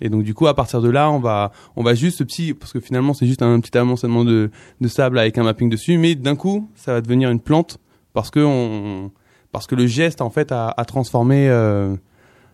[0.00, 2.54] Et donc du coup, à partir de là, on va on va juste ce petit
[2.54, 5.98] parce que finalement c'est juste un petit amoncellement de, de sable avec un mapping dessus,
[5.98, 7.78] mais d'un coup, ça va devenir une plante
[8.12, 9.10] parce que on
[9.52, 11.94] parce que le geste en fait a, a transformé euh,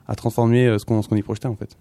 [0.09, 1.77] a transformé euh, ce qu'on ce qu'on y projetait en fait.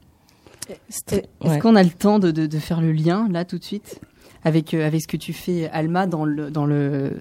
[0.69, 1.15] Est-ce
[1.47, 1.59] ouais.
[1.59, 4.01] qu'on a le temps de, de, de, faire le lien là tout de suite
[4.43, 7.19] avec euh, avec ce que tu fais Alma dans le dans le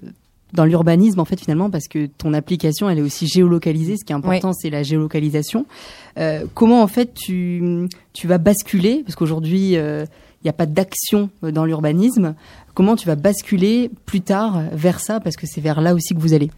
[0.53, 1.69] dans l'urbanisme en fait finalement?
[1.69, 3.95] Parce que ton application elle est aussi géolocalisée.
[3.97, 4.55] Ce qui est important ouais.
[4.59, 5.65] c'est la géolocalisation.
[6.17, 9.03] Euh, comment en fait tu tu vas basculer?
[9.05, 10.05] Parce qu'aujourd'hui il euh,
[10.43, 12.35] n'y a pas d'action dans l'urbanisme.
[12.73, 15.19] Comment tu vas basculer plus tard vers ça?
[15.19, 16.51] Parce que c'est vers là aussi que vous allez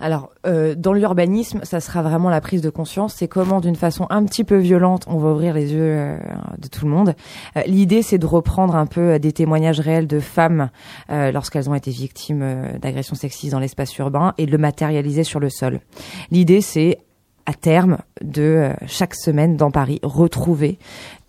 [0.00, 3.14] alors, euh, dans l'urbanisme, ça sera vraiment la prise de conscience.
[3.14, 6.18] C'est comment, d'une façon un petit peu violente, on va ouvrir les yeux euh,
[6.58, 7.14] de tout le monde.
[7.56, 10.70] Euh, L'idée, c'est de reprendre un peu euh, des témoignages réels de femmes
[11.08, 12.44] lorsqu'elles ont été victimes
[12.80, 15.80] d'agressions sexistes dans l'espace urbain et de le matérialiser sur le sol.
[16.30, 16.98] L'idée, c'est
[17.46, 20.78] à terme de chaque semaine dans Paris retrouver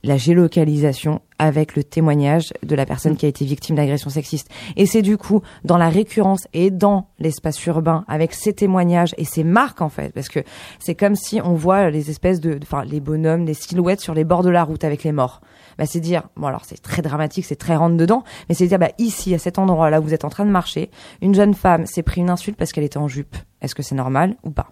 [0.03, 4.49] la géolocalisation avec le témoignage de la personne qui a été victime d'agression sexiste.
[4.75, 9.25] Et c'est du coup dans la récurrence et dans l'espace urbain avec ces témoignages et
[9.25, 10.41] ces marques en fait, parce que
[10.79, 14.23] c'est comme si on voit les espèces de, enfin les bonhommes, les silhouettes sur les
[14.23, 15.41] bords de la route avec les morts.
[15.77, 18.79] Bah, c'est dire, bon alors c'est très dramatique, c'est très rentre dedans, mais c'est dire,
[18.79, 21.53] bah ici à cet endroit là où vous êtes en train de marcher, une jeune
[21.53, 23.35] femme s'est pris une insulte parce qu'elle était en jupe.
[23.61, 24.71] Est-ce que c'est normal ou pas?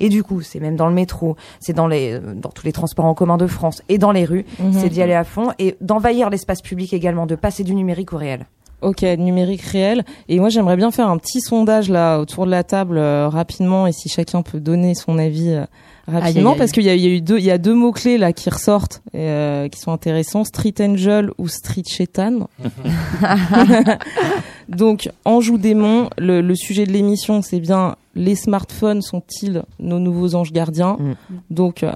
[0.00, 2.72] Et du coup, c'est même dans le métro, c'est dans les euh, dans tous les
[2.72, 4.72] transports en commun de France et dans les rues, Mhm.
[4.72, 8.16] c'est d'y aller à fond et d'envahir l'espace public également, de passer du numérique au
[8.16, 8.46] réel.
[8.82, 10.04] Ok, numérique réel.
[10.30, 13.86] Et moi, j'aimerais bien faire un petit sondage là autour de la table euh, rapidement,
[13.86, 15.66] et si chacun peut donner son avis euh,
[16.08, 16.56] rapidement, Aïe, aïe, aïe.
[16.58, 18.16] parce qu'il y a, il y a eu deux, il y a deux mots clés
[18.16, 22.48] là qui ressortent, et, euh, qui sont intéressants Street Angel ou Street Shetan.
[24.70, 26.08] Donc, Anjou démon.
[26.18, 31.12] Le, le sujet de l'émission, c'est bien les smartphones sont-ils nos nouveaux anges gardiens Mm.
[31.50, 31.92] Donc, euh,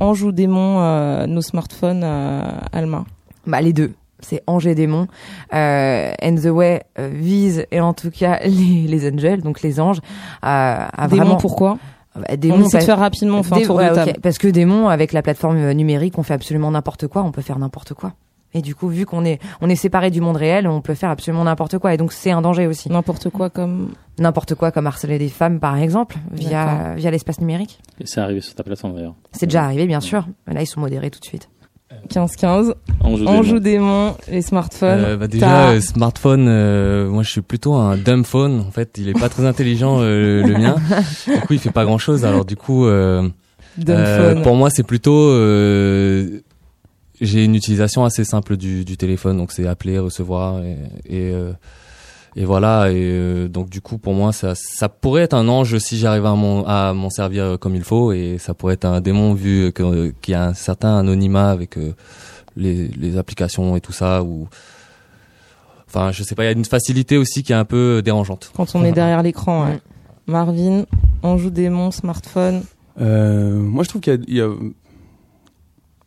[0.00, 3.04] Anjou démon, euh, nos smartphones, euh, Alma.
[3.46, 3.92] Bah les deux.
[4.20, 5.06] C'est Ange et Démon.
[5.52, 9.80] Euh, And the Way euh, vise, et en tout cas les, les angels, donc les
[9.80, 10.00] anges,
[10.40, 11.36] à, à Démon, vraiment...
[11.36, 11.78] pourquoi?
[12.16, 14.12] Bah, On démon, essaie de faire rapidement, on fait un Dé- tour ouais, de table.
[14.22, 17.42] Parce que démon, avec la plateforme euh, numérique, on fait absolument n'importe quoi, on peut
[17.42, 18.12] faire n'importe quoi.
[18.54, 21.10] Et du coup, vu qu'on est, on est séparé du monde réel, on peut faire
[21.10, 21.92] absolument n'importe quoi.
[21.92, 22.88] Et donc, c'est un danger aussi.
[22.88, 27.80] N'importe quoi comme N'importe quoi, comme harceler des femmes, par exemple, via, via l'espace numérique.
[28.00, 29.14] Et c'est arrivé sur ta plateforme d'ailleurs.
[29.32, 30.24] C'est déjà arrivé, bien sûr.
[30.46, 31.48] Mais là, ils sont modérés tout de suite.
[32.10, 32.74] 15-15.
[33.00, 33.60] On joue On des joue mots.
[33.60, 35.04] des monts, les smartphones.
[35.04, 38.60] Euh, bah déjà, euh, smartphone, euh, moi je suis plutôt un dumb phone.
[38.66, 40.76] En fait, il est pas très intelligent euh, le mien.
[41.26, 42.24] Du coup, il fait pas grand chose.
[42.24, 43.28] Alors du coup, euh,
[43.88, 46.40] euh, pour moi, c'est plutôt euh,
[47.20, 49.36] j'ai une utilisation assez simple du, du téléphone.
[49.36, 51.52] Donc c'est appeler, recevoir et et, euh,
[52.36, 52.90] et voilà.
[52.90, 56.26] Et euh, donc du coup, pour moi, ça ça pourrait être un ange si j'arrive
[56.26, 59.70] à m'en à m'en servir comme il faut, et ça pourrait être un démon vu
[59.72, 61.92] que qu'il y a un certain anonymat avec euh,
[62.56, 64.48] les, les applications et tout ça ou
[65.88, 68.50] enfin je sais pas il y a une facilité aussi qui est un peu dérangeante
[68.56, 69.66] Quand on est derrière l'écran.
[69.66, 69.80] ouais.
[70.26, 70.84] Marvin,
[71.22, 72.62] on joue des monts, smartphone.
[73.00, 74.48] Euh, moi, je trouve qu'il y a, il y a-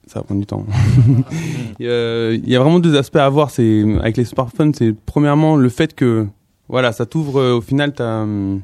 [0.08, 0.66] ça va prendre du temps.
[1.80, 3.52] il, y a, vraiment deux aspects à voir.
[3.52, 6.28] C'est avec les smartphones, c'est premièrement le fait que
[6.70, 8.62] voilà, ça t'ouvre euh, au final, t'as, hum,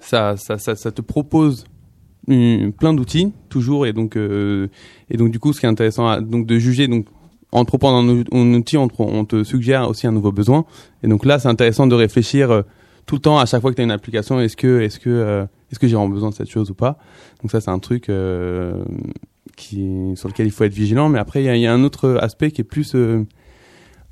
[0.00, 1.64] ça, ça, ça, ça te propose
[2.26, 4.68] plein d'outils toujours et donc euh,
[5.10, 7.06] et donc du coup, ce qui est intéressant, à- donc de juger donc
[7.50, 10.64] en proposant un, ou- un outil, on te, on te suggère aussi un nouveau besoin.
[11.02, 12.62] Et donc là, c'est intéressant de réfléchir euh,
[13.06, 14.38] tout le temps à chaque fois que tu as une application.
[14.40, 16.98] Est-ce que est-ce que est-ce que j'ai vraiment besoin de cette chose ou pas
[17.42, 18.08] Donc ça, c'est un truc
[19.60, 21.08] qui sur lequel il faut être vigilant.
[21.08, 23.24] Mais après, il y y a un autre aspect qui est plus euh,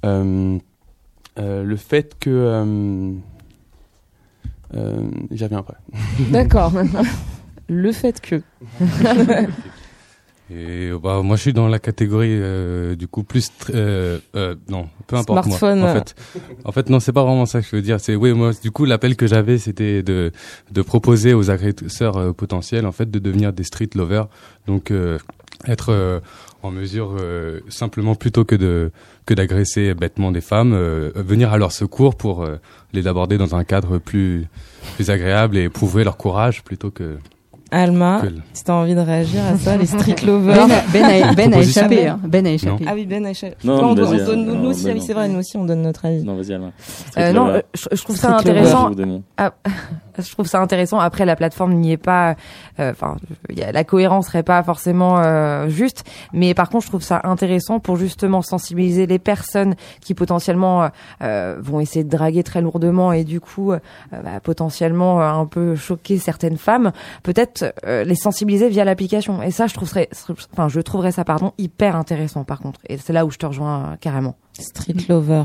[0.04, 0.58] euh,
[1.38, 3.12] euh, le fait que euh,
[4.74, 5.76] euh, j'y reviens après.
[6.30, 6.72] D'accord.
[7.68, 8.42] le fait que.
[10.50, 14.88] et bah moi je suis dans la catégorie euh, du coup plus euh, euh, non
[15.06, 16.14] peu importe Smartphone, moi en fait.
[16.64, 18.00] En fait non c'est pas vraiment ça que je veux dire.
[18.00, 20.32] C'est oui moi du coup l'appel que j'avais c'était de
[20.70, 24.28] de proposer aux agresseurs euh, potentiels en fait de devenir des street lovers.
[24.66, 25.18] Donc euh,
[25.66, 26.20] être euh,
[26.62, 28.90] en mesure euh, simplement plutôt que de
[29.26, 32.56] que d'agresser bêtement des femmes euh, venir à leur secours pour euh,
[32.92, 34.46] les aborder dans un cadre plus
[34.96, 37.18] plus agréable et prouver leur courage plutôt que,
[37.70, 38.22] Alma,
[38.54, 40.62] si t'as envie de réagir à ça, les street Ben lovers.
[40.64, 42.06] a, ben a, Ben a échappé.
[42.06, 42.18] hein.
[42.26, 42.84] Ben a échappé.
[42.88, 43.56] Ah oui, Ben a échappé.
[43.64, 45.04] Non, Là, on, donne, nous, non, nous aussi, ah oui, non.
[45.06, 46.22] c'est vrai, nous aussi, on donne notre avis.
[46.24, 46.72] Non, vas-y, Alain.
[47.18, 48.60] Euh, non, je, je trouve ça Street lover.
[48.60, 48.90] intéressant.
[50.22, 50.98] Je trouve ça intéressant.
[50.98, 52.36] Après, la plateforme n'y est pas.
[52.80, 53.16] euh, Enfin,
[53.48, 56.04] la cohérence serait pas forcément euh, juste.
[56.32, 60.88] Mais par contre, je trouve ça intéressant pour justement sensibiliser les personnes qui potentiellement euh,
[61.22, 63.78] euh, vont essayer de draguer très lourdement et du coup, euh,
[64.10, 66.92] bah, potentiellement un peu choquer certaines femmes.
[67.22, 69.42] Peut-être les sensibiliser via l'application.
[69.42, 70.08] Et ça, je trouverais,
[70.52, 72.44] enfin, je trouverais ça, pardon, hyper intéressant.
[72.44, 74.36] Par contre, et c'est là où je te rejoins carrément.
[74.58, 75.44] Street lover.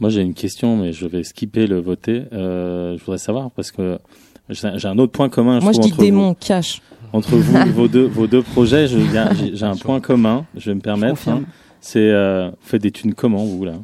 [0.00, 2.24] Moi, j'ai une question, mais je vais skipper le voter.
[2.32, 3.98] Euh, je voudrais savoir parce que
[4.50, 5.58] j'ai un autre point commun.
[5.60, 6.02] Moi, je dis entre vous.
[6.02, 6.82] démon, cash.
[7.12, 10.44] entre vous, vos deux, vos deux projets, j'ai un point commun.
[10.56, 11.14] Je vais me permettre.
[11.14, 11.44] confirme.
[11.44, 11.52] hein.
[11.80, 13.74] c'est euh, vous faites des thunes comment vous là?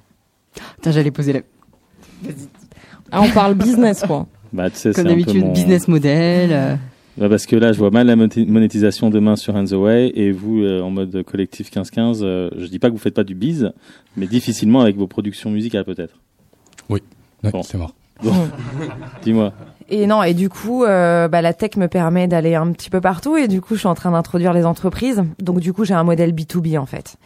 [0.76, 1.40] Putain, j'allais poser la.
[3.10, 4.26] Ah, on parle business, quoi.
[4.52, 6.50] Bah, tu sais, c'est Comme d'habitude, mon- business model.
[6.52, 6.76] euh,
[7.18, 10.32] Bah, parce que là, je vois mal la monéti- monétisation demain sur Hands Away et
[10.32, 12.20] vous euh, en mode collectif 15-15.
[12.22, 13.70] euh, je dis pas que vous faites pas du biz,
[14.16, 16.14] mais difficilement avec vos productions musicales peut-être.
[16.88, 17.00] Ouais,
[17.52, 17.62] Bon.
[17.62, 17.94] c'est mort
[19.22, 19.52] Dis-moi.
[19.88, 23.00] Et non, et du coup, euh, bah, la tech me permet d'aller un petit peu
[23.00, 25.22] partout et du coup, je suis en train d'introduire les entreprises.
[25.38, 27.16] Donc, du coup, j'ai un modèle B2B en fait.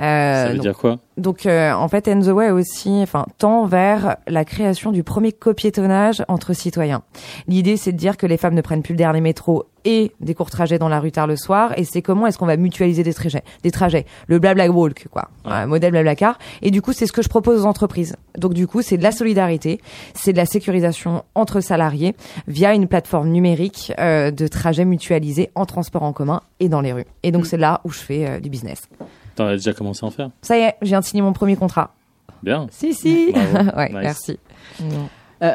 [0.00, 0.98] Euh, Ça veut donc, dire quoi?
[1.16, 5.32] Donc, euh, en fait, And the Way aussi, enfin, tend vers la création du premier
[5.32, 7.02] copiétonnage entre citoyens.
[7.46, 10.34] L'idée, c'est de dire que les femmes ne prennent plus le dernier métro et des
[10.34, 11.72] courts trajets dans la rue tard le soir.
[11.78, 15.28] Et c'est comment est-ce qu'on va mutualiser des trajets, des trajets, le blabla walk, quoi,
[15.44, 16.38] un modèle blabla car.
[16.62, 18.16] Et du coup, c'est ce que je propose aux entreprises.
[18.36, 19.80] Donc, du coup, c'est de la solidarité,
[20.14, 22.16] c'est de la sécurisation entre salariés
[22.48, 26.92] via une plateforme numérique euh, de trajets mutualisés en transport en commun et dans les
[26.92, 27.06] rues.
[27.22, 28.88] Et donc, c'est là où je fais euh, du business.
[29.34, 31.94] T'en as déjà commencé à en faire Ça y est, j'ai signé mon premier contrat.
[32.42, 32.66] Bien.
[32.70, 33.32] Si, si.
[33.32, 33.70] Bravo.
[33.76, 33.98] ouais, Nice.
[34.02, 34.38] merci.
[34.80, 35.08] Non.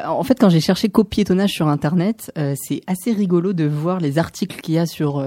[0.06, 4.60] en fait, quand j'ai cherché copiétonnage sur Internet, c'est assez rigolo de voir les articles
[4.62, 5.24] qu'il y a sur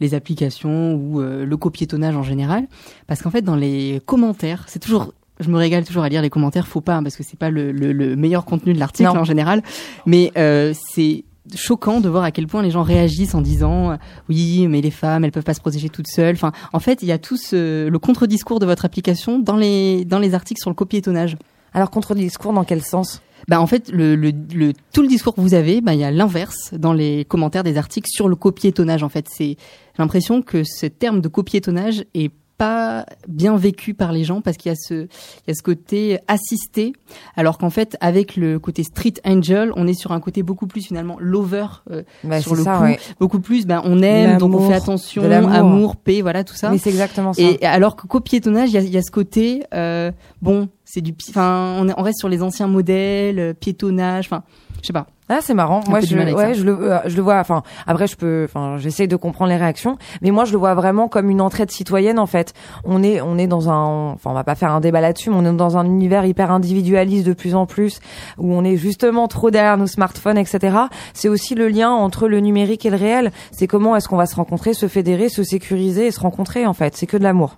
[0.00, 2.66] les applications ou le copiétonnage en général,
[3.06, 6.30] parce qu'en fait, dans les commentaires, c'est toujours je me régale toujours à lire les
[6.30, 9.24] commentaires, faut pas, hein, parce que c'est pas le, le, meilleur contenu de l'article en
[9.24, 9.62] général,
[10.06, 13.96] mais euh, c'est choquant de voir à quel point les gens réagissent en disant euh,
[14.28, 16.34] oui mais les femmes elles peuvent pas se protéger toutes seules.
[16.34, 20.04] Enfin en fait il y a tout ce, le contre-discours de votre application dans les
[20.04, 21.36] dans les articles sur le copiétonnage
[21.72, 23.20] alors contre-discours dans quel sens?
[23.46, 26.04] Bah en fait le, le, le, tout le discours que vous avez bah il y
[26.04, 29.26] a l'inverse dans les commentaires des articles sur le copiétonnage en fait.
[29.28, 29.56] C'est
[29.98, 34.70] l'impression que ce terme de copiétonnage est pas bien vécu par les gens parce qu'il
[34.70, 36.92] y a ce il y a ce côté assisté.
[37.36, 40.82] Alors qu'en fait avec le côté street angel on est sur un côté beaucoup plus
[40.82, 43.02] finalement lover euh, bah, sur le coup.
[43.18, 46.70] beaucoup plus ben on aime donc on fait attention amour paix voilà tout ça.
[46.70, 47.42] Mais c'est exactement ça.
[47.42, 50.12] Et alors que copiétonnage il y a, y a ce côté euh,
[50.42, 54.44] bon c'est du enfin on, on reste sur les anciens modèles euh, piétonnage enfin
[54.84, 55.80] je sais pas ah, c'est marrant.
[55.88, 57.38] Moi, je, ouais, je le, euh, je le vois.
[57.38, 60.74] Enfin, après, je peux, enfin, j'essaie de comprendre les réactions, mais moi, je le vois
[60.74, 62.18] vraiment comme une entraide citoyenne.
[62.18, 62.52] En fait,
[62.84, 65.36] on est, on est dans un, enfin, on va pas faire un débat là-dessus, mais
[65.36, 68.00] on est dans un univers hyper individualiste de plus en plus,
[68.36, 70.76] où on est justement trop derrière nos smartphones, etc.
[71.14, 73.32] C'est aussi le lien entre le numérique et le réel.
[73.50, 76.66] C'est comment est-ce qu'on va se rencontrer, se fédérer, se sécuriser et se rencontrer.
[76.66, 77.56] En fait, c'est que de l'amour.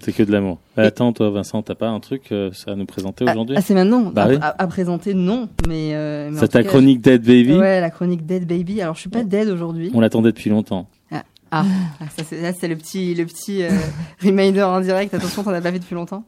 [0.00, 0.58] C'est que de l'amour.
[0.76, 3.74] attends, toi, Vincent, t'as pas un truc euh, à nous présenter ah, aujourd'hui Ah, c'est
[3.74, 5.48] maintenant bah à, présenter, non.
[5.68, 8.80] Mais, euh, c'est ta chronique Dead Baby Ouais, la chronique Dead Baby.
[8.80, 9.90] Alors, je suis pas dead aujourd'hui.
[9.94, 10.88] On l'attendait depuis longtemps.
[11.10, 11.64] Ah, ah,
[12.00, 13.70] ah ça, c'est, là, c'est le petit, le petit euh,
[14.22, 15.14] reminder en direct.
[15.14, 16.24] Attention, t'en as pas vu depuis longtemps.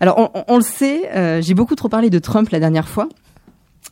[0.00, 3.08] Alors, on, on le sait, euh, j'ai beaucoup trop parlé de Trump la dernière fois.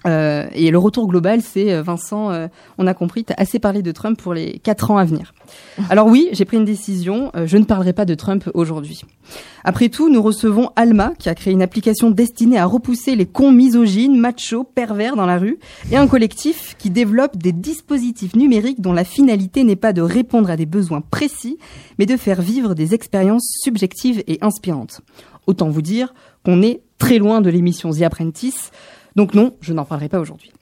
[0.06, 3.58] Euh, et le retour global, c'est euh, Vincent, euh, on a compris, tu as assez
[3.58, 5.34] parlé de Trump pour les quatre ans à venir.
[5.90, 9.02] Alors oui, j'ai pris une décision, je ne parlerai pas de Trump aujourd'hui.
[9.64, 13.52] Après tout, nous recevons Alma, qui a créé une application destinée à repousser les cons
[13.52, 15.58] misogynes, machos, pervers dans la rue,
[15.90, 20.50] et un collectif qui développe des dispositifs numériques dont la finalité n'est pas de répondre
[20.50, 21.58] à des besoins précis,
[21.98, 25.00] mais de faire vivre des expériences subjectives et inspirantes.
[25.46, 26.12] Autant vous dire
[26.44, 28.70] qu'on est très loin de l'émission The Apprentice,
[29.16, 30.52] donc non, je n'en parlerai pas aujourd'hui.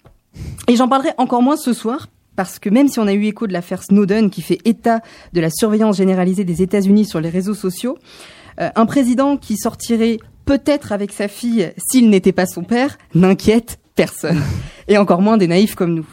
[0.68, 3.46] Et j'en parlerai encore moins ce soir, parce que même si on a eu écho
[3.46, 5.00] de l'affaire Snowden qui fait état
[5.32, 7.98] de la surveillance généralisée des États-Unis sur les réseaux sociaux,
[8.60, 13.78] euh, un président qui sortirait peut-être avec sa fille s'il n'était pas son père n'inquiète
[13.94, 14.42] personne,
[14.88, 16.06] et encore moins des naïfs comme nous.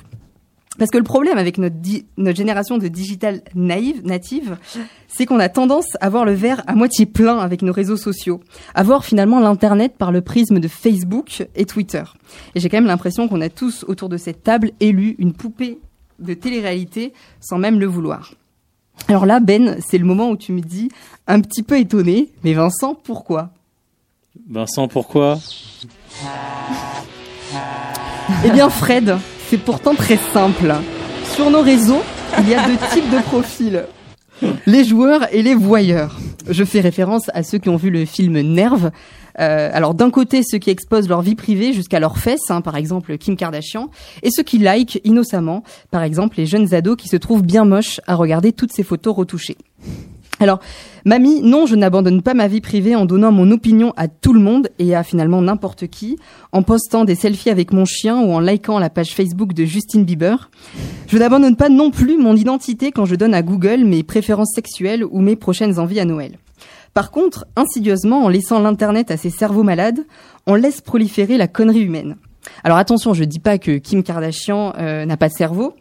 [0.80, 1.76] Parce que le problème avec notre,
[2.18, 4.58] notre génération de digital naïve, native,
[5.08, 8.40] c'est qu'on a tendance à voir le verre à moitié plein avec nos réseaux sociaux,
[8.74, 12.04] à voir finalement l'Internet par le prisme de Facebook et Twitter.
[12.56, 15.80] Et j'ai quand même l'impression qu'on a tous autour de cette table élu une poupée
[16.20, 18.34] de télé-réalité sans même le vouloir.
[19.10, 20.90] Alors là, Ben, c'est le moment où tu me dis,
[21.28, 23.50] un petit peu étonné, mais Vincent, pourquoi?
[24.50, 25.38] Vincent, pourquoi?
[28.46, 29.18] Eh bien, Fred,
[29.52, 30.74] c'est pourtant très simple.
[31.36, 32.02] Sur nos réseaux,
[32.40, 33.84] il y a deux types de profils.
[34.66, 36.18] Les joueurs et les voyeurs.
[36.50, 38.92] Je fais référence à ceux qui ont vu le film Nerve.
[39.40, 42.78] Euh, alors d'un côté ceux qui exposent leur vie privée jusqu'à leurs fesses, hein, par
[42.78, 43.90] exemple Kim Kardashian,
[44.24, 48.00] et ceux qui like innocemment, par exemple les jeunes ados qui se trouvent bien moches
[48.08, 49.58] à regarder toutes ces photos retouchées.
[50.42, 50.60] Alors,
[51.06, 54.40] mamie, non, je n'abandonne pas ma vie privée en donnant mon opinion à tout le
[54.40, 56.18] monde et à finalement n'importe qui,
[56.52, 60.02] en postant des selfies avec mon chien ou en likant la page Facebook de Justin
[60.02, 60.50] Bieber.
[61.06, 65.06] Je n'abandonne pas non plus mon identité quand je donne à Google mes préférences sexuelles
[65.06, 66.40] ou mes prochaines envies à Noël.
[66.96, 70.00] Par contre, insidieusement, en laissant l'Internet à ses cerveaux malades,
[70.48, 72.18] on laisse proliférer la connerie humaine.
[72.64, 75.76] Alors attention, je dis pas que Kim Kardashian euh, n'a pas de cerveau,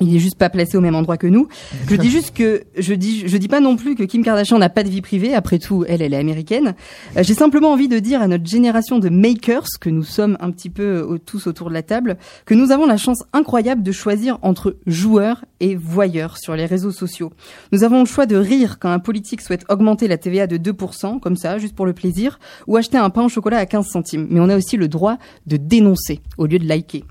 [0.00, 1.48] il est juste pas placé au même endroit que nous.
[1.88, 4.68] Je dis juste que je dis je dis pas non plus que Kim Kardashian n'a
[4.68, 5.34] pas de vie privée.
[5.34, 6.74] Après tout, elle elle est américaine.
[7.16, 10.50] Euh, j'ai simplement envie de dire à notre génération de makers que nous sommes un
[10.50, 13.92] petit peu euh, tous autour de la table que nous avons la chance incroyable de
[13.92, 17.32] choisir entre joueurs et voyeurs sur les réseaux sociaux.
[17.72, 21.20] Nous avons le choix de rire quand un politique souhaite augmenter la TVA de 2%,
[21.20, 24.26] comme ça, juste pour le plaisir, ou acheter un pain au chocolat à 15 centimes.
[24.30, 27.04] Mais on a aussi le droit de dénoncer au lieu de liker.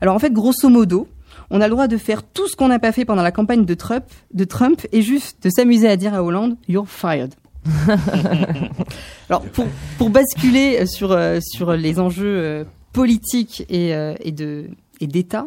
[0.00, 1.08] Alors en fait, grosso modo,
[1.50, 3.64] on a le droit de faire tout ce qu'on n'a pas fait pendant la campagne
[3.64, 7.34] de Trump, de Trump et juste de s'amuser à dire à Hollande You're fired.
[9.28, 9.66] Alors pour,
[9.98, 14.66] pour basculer sur, euh, sur les enjeux euh, politiques et, euh, et de
[15.00, 15.46] et d'État,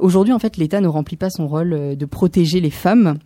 [0.00, 3.18] aujourd'hui en fait l'État ne remplit pas son rôle de protéger les femmes.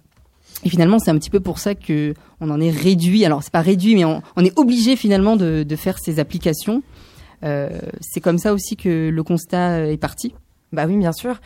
[0.64, 3.26] Et finalement, c'est un petit peu pour ça que on en est réduit.
[3.26, 6.82] Alors, c'est pas réduit, mais on, on est obligé finalement de, de, faire ces applications.
[7.42, 10.32] c'est comme ça aussi que le constat est parti.
[10.72, 11.38] Bah oui, bien sûr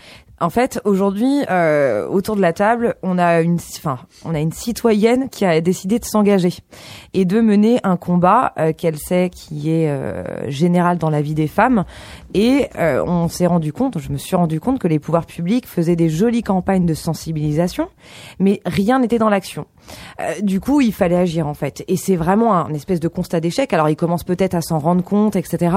[0.43, 4.53] En fait, aujourd'hui, euh, autour de la table, on a une, enfin, on a une
[4.53, 6.55] citoyenne qui a décidé de s'engager
[7.13, 11.35] et de mener un combat euh, qu'elle sait qui est euh, général dans la vie
[11.35, 11.85] des femmes.
[12.35, 15.67] Et euh, on s'est rendu compte, je me suis rendu compte que les pouvoirs publics
[15.67, 17.89] faisaient des jolies campagnes de sensibilisation,
[18.39, 19.67] mais rien n'était dans l'action.
[20.21, 21.85] Euh, du coup, il fallait agir en fait.
[21.89, 23.73] Et c'est vraiment un espèce de constat d'échec.
[23.73, 25.75] Alors, ils commencent peut-être à s'en rendre compte, etc.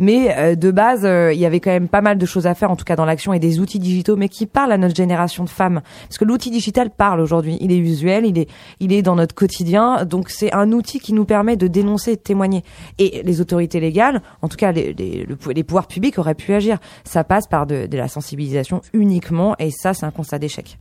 [0.00, 1.02] Mais euh, de base,
[1.32, 3.04] il y avait quand même pas mal de choses à faire, en tout cas dans
[3.04, 5.82] l'action, et des outils digitaux, mais qui parlent à notre génération de femmes.
[6.08, 7.56] Parce que l'outil digital parle aujourd'hui.
[7.60, 8.48] Il est usuel, il est,
[8.80, 10.04] il est dans notre quotidien.
[10.04, 12.62] Donc, c'est un outil qui nous permet de dénoncer, de témoigner.
[12.98, 16.78] Et les autorités légales, en tout cas les, les, pouvoirs public aurait pu agir.
[17.04, 20.78] Ça passe par de, la sensibilisation uniquement, et ça, c'est un constat d'échec.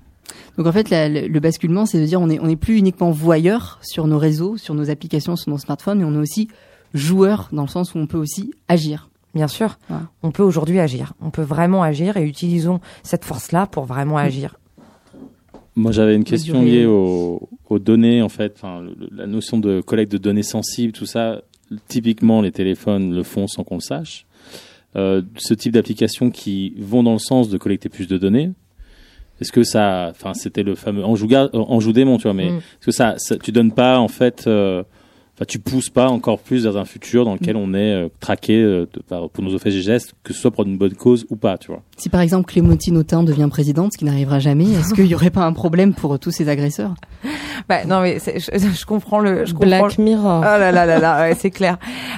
[0.58, 3.80] Donc en fait, le, basculement, c'est de dire on est on n'est plus uniquement voyeur
[3.82, 6.48] sur nos réseaux, sur nos applications, sur nos smartphones, mais on est aussi
[6.94, 9.11] joueur dans le sens où on peut aussi agir.
[9.34, 9.78] Bien sûr,
[10.24, 11.14] on peut aujourd'hui agir.
[11.22, 14.26] On peut vraiment agir et utilisons cette force-là pour vraiment mm.
[14.26, 14.56] agir.
[15.76, 17.48] Moi, j'avais une question liée aux,
[17.80, 18.62] données, en fait,
[19.12, 21.42] la notion de collecte de données sensibles, tout ça.
[21.88, 24.26] Typiquement, les téléphones le font sans qu'on le sache.
[24.98, 28.52] Euh, ce type d'applications qui vont dans le sens de collecter plus de données
[29.40, 32.58] Est-ce que ça, enfin, c'était le fameux enjou, enjou démon, tu vois, mais mm.
[32.58, 34.84] est-ce que ça, ça, tu donnes pas en fait euh,
[35.48, 38.86] tu pousses pas encore plus vers un futur dans lequel on est euh, traqué euh,
[39.10, 41.68] pour nos faits et gestes, que ce soit pour une bonne cause ou pas, tu
[41.68, 41.82] vois.
[41.98, 45.32] Si par exemple Clémentine Autain devient présidente, ce qui n'arrivera jamais, est-ce qu'il y aurait
[45.32, 46.94] pas un problème pour tous ces agresseurs?
[47.70, 50.40] Bah non mais je, je, comprends le je Black Mirror.
[50.40, 51.78] Oh là là là là, ouais, c'est clair.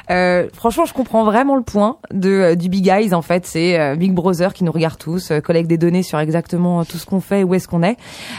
[0.09, 3.95] Euh, franchement, je comprends vraiment le point de euh, du Big Eyes en fait, c'est
[3.97, 7.43] Big Brother qui nous regarde tous, collecte des données sur exactement tout ce qu'on fait,
[7.43, 7.97] où est-ce qu'on est.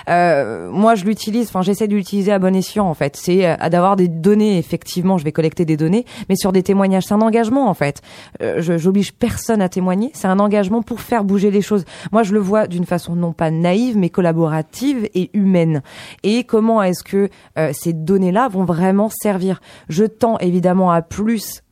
[0.09, 4.09] moi, je l'utilise, enfin j'essaie de l'utiliser à bon escient en fait, c'est d'avoir des
[4.09, 7.05] données effectivement, je vais collecter des données, mais sur des témoignages.
[7.05, 8.01] C'est un engagement en fait.
[8.43, 10.11] Euh, j'oblige personne à témoigner.
[10.15, 11.85] C'est un engagement pour faire bouger les choses.
[12.13, 15.83] Moi, je le vois d'une façon non pas naïve, mais collaborative et humaine.
[16.23, 19.61] Et comment est-ce que euh, ces données-là vont vraiment servir?
[19.89, 21.63] Je tends évidemment à plus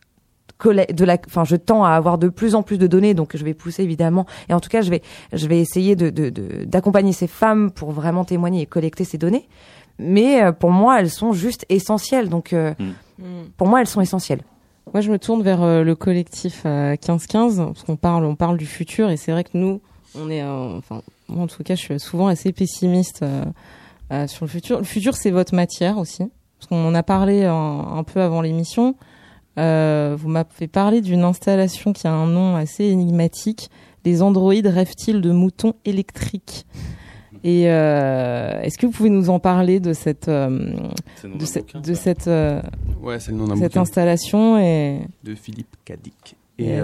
[0.70, 3.44] de la, enfin, je tends à avoir de plus en plus de données, donc je
[3.44, 4.26] vais pousser évidemment.
[4.48, 8.62] Et en tout cas, je vais, je vais essayer d'accompagner ces femmes pour vraiment témoigner
[8.62, 9.48] et collecter ces données
[9.98, 12.28] mais euh, pour moi, elles sont juste essentielles.
[12.28, 13.24] Donc, euh, mm.
[13.56, 14.42] pour moi, elles sont essentielles.
[14.92, 18.66] Moi, je me tourne vers euh, le collectif 1515 parce qu'on parle, on parle du
[18.66, 19.80] futur et c'est vrai que nous,
[20.14, 23.24] on est, enfin, moi en tout cas, je suis souvent assez pessimiste
[24.26, 24.78] sur le futur.
[24.78, 26.24] Le futur, c'est votre matière aussi,
[26.58, 28.94] parce qu'on en a parlé un, peu avant l'émission.
[29.56, 33.70] vous m'avez parlé d'une installation qui a un nom assez énigmatique.
[34.04, 36.66] Les androïdes rêvent-ils de moutons électriques?
[37.44, 40.74] Et euh, est-ce que vous pouvez nous en parler de cette euh,
[41.24, 42.62] de, cette de cette euh,
[43.00, 46.36] ouais, c'est le nom cette installation et de Philippe Cadic.
[46.58, 46.78] Et,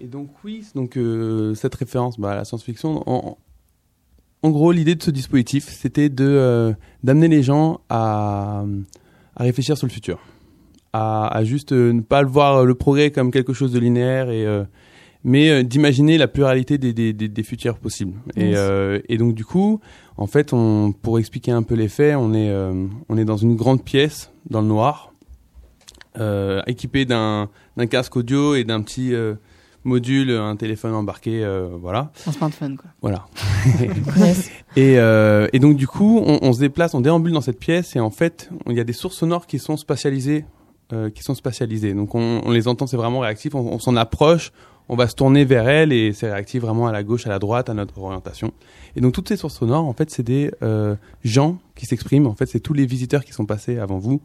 [0.00, 0.98] et donc oui, donc
[1.54, 3.02] cette référence bah, à la science-fiction.
[3.06, 3.38] En,
[4.42, 8.64] en gros, l'idée de ce dispositif, c'était de d'amener les gens à,
[9.36, 10.18] à réfléchir sur le futur,
[10.92, 14.44] à, à juste ne pas le voir le progrès comme quelque chose de linéaire et
[15.24, 18.12] mais euh, d'imaginer la pluralité des, des, des, des, futurs possibles.
[18.36, 19.80] Et, euh, et, donc du coup,
[20.18, 23.38] en fait, on, pour expliquer un peu les faits, on est, euh, on est dans
[23.38, 25.12] une grande pièce dans le noir,
[26.20, 27.48] euh, équipé d'un
[27.90, 29.12] casque audio et d'un petit
[29.82, 31.42] module, un téléphone embarqué,
[31.80, 32.12] voilà.
[32.26, 32.90] Un smartphone, quoi.
[33.00, 33.26] Voilà.
[34.76, 38.00] et, et donc du coup, on, on, se déplace, on déambule dans cette pièce et
[38.00, 40.44] en fait, il y a des sources sonores qui sont spatialisées.
[41.14, 41.94] qui sont spatialisées.
[41.94, 44.52] Donc on, on les entend, c'est vraiment réactif, on, on s'en approche,
[44.88, 47.38] on va se tourner vers elle et c'est réactif vraiment à la gauche, à la
[47.38, 48.52] droite, à notre orientation.
[48.96, 52.26] Et donc toutes ces sources sonores, en fait, c'est des euh, gens qui s'expriment.
[52.26, 54.20] En fait, c'est tous les visiteurs qui sont passés avant vous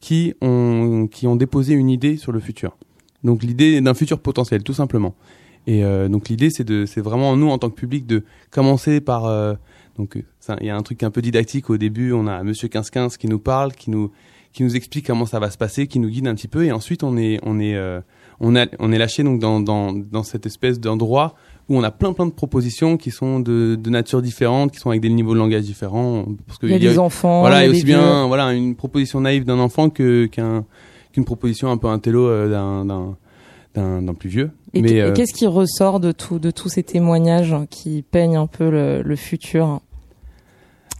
[0.00, 2.76] qui ont qui ont déposé une idée sur le futur.
[3.24, 5.14] Donc l'idée d'un futur potentiel, tout simplement.
[5.66, 9.00] Et euh, donc l'idée, c'est de, c'est vraiment nous en tant que public de commencer
[9.00, 9.54] par euh,
[9.96, 10.22] donc
[10.60, 12.12] il y a un truc un peu didactique au début.
[12.12, 14.10] On a Monsieur 1515 qui nous parle, qui nous
[14.52, 16.72] qui nous explique comment ça va se passer, qui nous guide un petit peu, et
[16.72, 17.74] ensuite on est on est
[18.42, 21.34] on, a, on est lâché donc dans, dans, dans cette espèce d'endroit
[21.68, 24.90] où on a plein plein de propositions qui sont de, de nature différente, qui sont
[24.90, 26.26] avec des niveaux de langage différents.
[26.46, 29.44] Parce que il y a des enfants, voilà, et aussi bien voilà une proposition naïve
[29.44, 30.64] d'un enfant que qu'un
[31.12, 32.84] qu'une proposition un peu intello euh, d'un
[33.74, 34.50] d'un d'un plus vieux.
[34.74, 38.46] Et Mais euh, qu'est-ce qui ressort de tout de tous ces témoignages qui peignent un
[38.46, 39.80] peu le, le futur?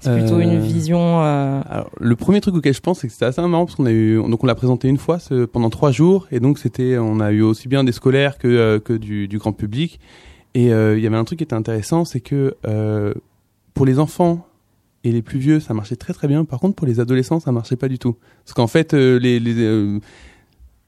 [0.03, 1.22] C'est plutôt une euh, vision.
[1.22, 1.61] Euh...
[1.68, 3.92] Alors, le premier truc auquel je pense, c'est que c'était assez marrant parce qu'on a
[3.92, 7.20] eu, donc on l'a présenté une fois ce, pendant trois jours, et donc c'était, on
[7.20, 10.00] a eu aussi bien des scolaires que euh, que du, du, grand public.
[10.55, 12.57] Et euh, il y avait un truc qui était intéressant, c'est que
[13.74, 14.46] pour les enfants
[15.05, 16.44] et les plus vieux, ça marchait très très bien.
[16.44, 20.00] Par contre, pour les adolescents, ça marchait pas du tout, parce qu'en fait, les, les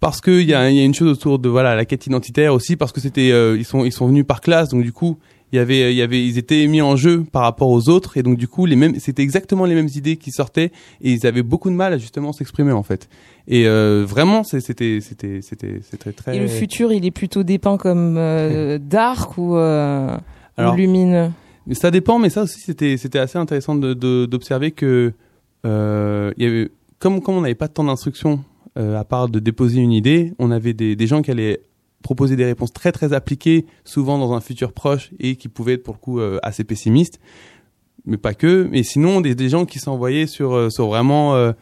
[0.01, 2.77] parce qu'il y a, y a une chose autour de voilà la quête identitaire aussi,
[2.77, 5.19] parce que c'était, ils sont ils sont venus par classe, donc du coup
[5.55, 8.17] il y avait, il y avait, ils étaient mis en jeu par rapport aux autres,
[8.17, 11.29] et donc du coup, les mêmes, c'était exactement les mêmes idées qui sortaient, et ils
[11.29, 13.09] avaient beaucoup de mal à justement s'exprimer en fait.
[13.47, 16.37] Et euh, vraiment, c'était, c'était, c'était, c'était très.
[16.37, 20.17] Et le futur, il est plutôt dépeint comme euh, dark ou, euh,
[20.59, 21.31] ou lumineux?
[21.69, 23.95] Mais ça dépend, mais ça aussi, c'était, c'était assez intéressant de,
[24.27, 25.13] d'observer que
[25.65, 28.43] euh, il y avait, comme, comme on n'avait pas de temps d'instruction
[28.77, 31.61] euh, à part de déposer une idée, on avait des, des gens qui allaient
[32.05, 35.83] proposer des réponses très très appliquées, souvent dans un futur proche et qui pouvaient être
[35.83, 37.19] pour le coup euh, assez pessimistes,
[38.05, 38.69] mais pas que.
[38.71, 41.53] Mais sinon, des, des gens qui s'envoyaient sur euh, sur vraiment euh,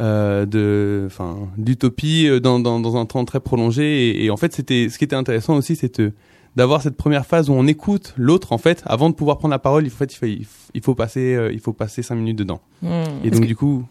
[0.00, 4.08] euh, de, enfin, d'utopie dans, dans, dans un temps très prolongé.
[4.08, 6.12] Et, et en fait, c'était ce qui était intéressant aussi, c'était
[6.56, 9.60] d'avoir cette première phase où on écoute l'autre en fait avant de pouvoir prendre la
[9.60, 12.88] parole il faut, il faut, il faut passer il faut passer cinq minutes dedans mmh.
[13.22, 13.84] et donc du coup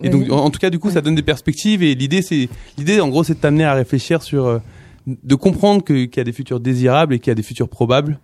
[0.00, 3.00] et donc en, tout cas du coup ça donne des perspectives et l'idée c'est l'idée
[3.00, 4.60] en gros c'est de t'amener à réfléchir sur
[5.06, 8.18] de comprendre qu'il y a des futurs désirables et qu'il y a des futurs probables.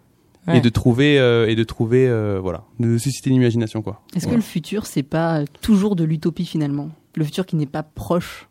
[0.52, 4.02] Et de trouver euh, et de trouver euh, voilà de susciter l'imagination quoi.
[4.16, 6.90] Est-ce que le futur c'est pas toujours de l'utopie finalement?
[7.14, 8.48] Le futur qui n'est pas proche?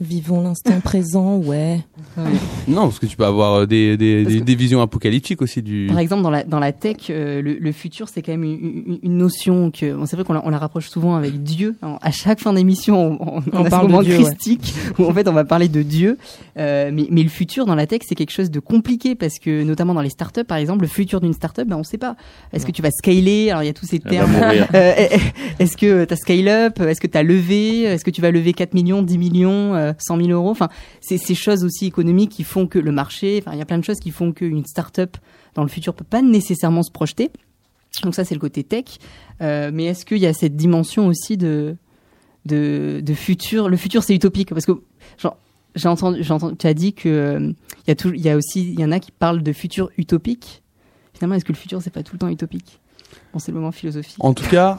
[0.00, 1.80] Vivons l'instant présent, ouais.
[2.68, 5.86] Non, parce que tu peux avoir euh, des, des, des, des, visions apocalyptiques aussi du.
[5.88, 9.00] Par exemple, dans la, dans la tech, euh, le, le, futur, c'est quand même une,
[9.02, 11.74] une, notion que, bon, c'est vrai qu'on la, on la rapproche souvent avec Dieu.
[11.82, 15.12] à chaque fin d'émission, on, on, on, a parle ce moment Dieu, christique où en
[15.12, 16.16] fait on va parler de Dieu.
[16.58, 19.62] Euh, mais, mais le futur dans la tech, c'est quelque chose de compliqué parce que,
[19.62, 22.16] notamment dans les startups, par exemple, le futur d'une startup, ben on sait pas.
[22.52, 23.50] Est-ce que tu vas scaler?
[23.50, 24.34] Alors il y a tous ces termes.
[24.74, 24.94] Euh,
[25.58, 26.80] est-ce que tu as scale up?
[26.80, 27.82] Est-ce que tu as levé?
[27.82, 30.50] Est-ce que tu vas lever 4 millions, 10 millions 100 000 euros?
[30.50, 30.68] Enfin,
[31.00, 33.78] c'est ces choses aussi économiques qui font que le marché, enfin, il y a plein
[33.78, 35.16] de choses qui font qu'une start-up
[35.54, 37.30] dans le futur peut pas nécessairement se projeter.
[38.02, 38.84] Donc ça, c'est le côté tech.
[39.40, 41.76] Euh, mais est-ce qu'il y a cette dimension aussi de,
[42.44, 43.68] de, de futur?
[43.68, 44.72] Le futur, c'est utopique parce que
[45.78, 47.52] j'ai entendu, j'ai entendu, tu as dit que euh,
[47.86, 49.52] il y a tout, il y a aussi, il y en a qui parlent de
[49.52, 50.62] futur utopique.
[51.14, 52.78] Finalement, est-ce que le futur, c'est pas tout le temps utopique?
[53.32, 54.16] Bon, c'est le moment philosophique.
[54.20, 54.78] En tout cas,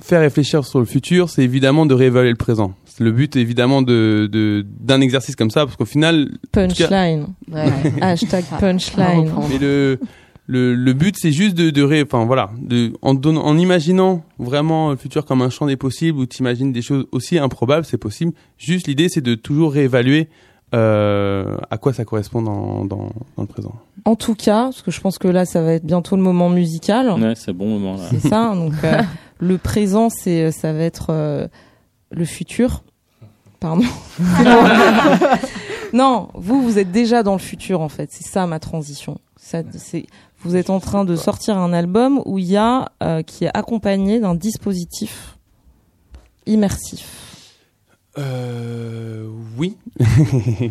[0.00, 2.74] faire réfléchir sur le futur, c'est évidemment de réévaluer le présent.
[2.98, 6.30] Le but évidemment de d'un exercice comme ça, parce qu'au final.
[6.50, 7.26] Punchline.
[7.50, 7.70] Ouais.
[8.00, 9.30] Hashtag punchline.
[9.50, 10.00] Mais le
[10.46, 14.90] le, le but c'est juste de, de ré, enfin voilà, de, en, en imaginant vraiment
[14.90, 17.98] le futur comme un champ des possibles où tu imagines des choses aussi improbables, c'est
[17.98, 18.32] possible.
[18.58, 20.28] Juste l'idée c'est de toujours réévaluer
[20.74, 23.74] euh, à quoi ça correspond dans, dans, dans, le présent.
[24.04, 26.48] En tout cas, parce que je pense que là ça va être bientôt le moment
[26.48, 27.10] musical.
[27.10, 28.08] Ouais, c'est bon moment là.
[28.10, 29.02] C'est ça, donc euh,
[29.38, 31.48] le présent c'est ça va être euh,
[32.10, 32.82] le futur.
[33.58, 33.84] Pardon.
[35.92, 38.10] non, vous, vous êtes déjà dans le futur, en fait.
[38.12, 39.18] C'est ça ma transition.
[39.36, 40.06] Ça, c'est,
[40.46, 43.50] vous êtes en train de sortir un album où il y a, euh, qui est
[43.54, 45.36] accompagné d'un dispositif
[46.46, 47.48] immersif.
[48.18, 49.28] Euh,
[49.58, 49.76] oui.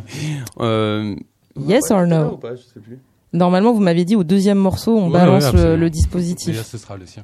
[0.60, 1.16] euh,
[1.60, 2.38] yes or no?
[2.38, 3.00] Pas, je sais plus.
[3.34, 6.62] Normalement, vous m'aviez dit au deuxième morceau, on Ouais, balance ouais, le, le dispositif.
[6.64, 7.24] Ce sera le sien.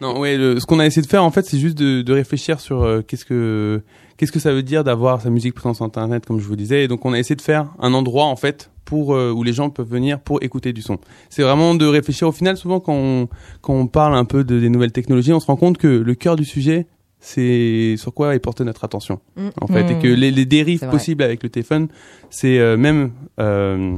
[0.00, 2.12] Non, ouais, le- ce qu'on a essayé de faire en fait, c'est juste de, de
[2.12, 3.82] réfléchir sur euh, qu'est-ce que
[4.16, 6.84] qu'est-ce que ça veut dire d'avoir sa musique présente sur internet, comme je vous disais.
[6.84, 9.52] Et donc, on a essayé de faire un endroit en fait pour euh, où les
[9.52, 10.96] gens peuvent venir pour écouter du son.
[11.28, 12.26] C'est vraiment de réfléchir.
[12.28, 13.28] Au final, souvent quand on,
[13.60, 16.14] quand on parle un peu de, des nouvelles technologies, on se rend compte que le
[16.14, 16.86] cœur du sujet,
[17.20, 19.48] c'est sur quoi est porté notre attention Mm.
[19.60, 20.02] en fait, et Mm.
[20.02, 21.88] que les, les dérives possibles avec le téléphone,
[22.30, 23.10] c'est euh, même
[23.40, 23.96] euh,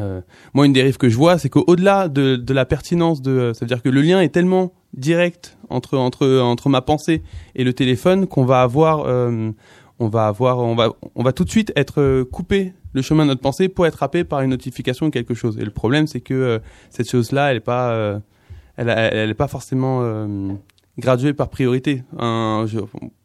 [0.00, 0.20] euh,
[0.54, 3.68] moi une dérive que je vois, c'est qu'au-delà de, de la pertinence de, ça veut
[3.68, 7.22] dire que le lien est tellement direct entre entre entre ma pensée
[7.54, 9.50] et le téléphone qu'on va avoir euh,
[9.98, 13.22] on va avoir on va on va tout de suite être euh, coupé le chemin
[13.24, 15.58] de notre pensée pour être happé par une notification ou quelque chose.
[15.58, 16.58] Et le problème c'est que euh,
[16.90, 18.18] cette chose-là, elle est pas euh,
[18.76, 20.52] elle, elle, elle est pas forcément euh,
[20.98, 22.02] graduée par priorité.
[22.18, 22.80] Un, je,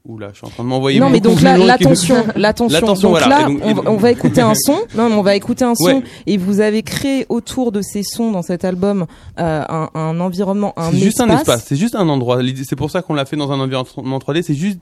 [0.05, 0.99] oula, je suis en train de m'envoyer.
[1.01, 2.79] Non, mais donc là, l'attention, l'attention.
[2.93, 3.27] Donc voilà.
[3.27, 4.77] là, donc- on, donc- on va écouter un son.
[4.95, 5.85] Non, mais on va écouter un son.
[5.85, 6.03] Ouais.
[6.27, 9.05] Et vous avez créé autour de ces sons dans cet album
[9.39, 11.65] euh, un, un environnement, un C'est juste un espace.
[11.65, 12.39] c'est juste un endroit.
[12.63, 14.43] C'est pour ça qu'on l'a fait dans un environnement 3D.
[14.43, 14.79] C'est juste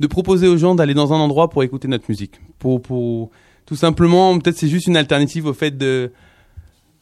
[0.00, 2.40] de proposer aux gens d'aller dans un endroit pour écouter notre musique.
[2.58, 3.30] Pour, pour
[3.64, 6.12] tout simplement, peut-être c'est juste une alternative au fait de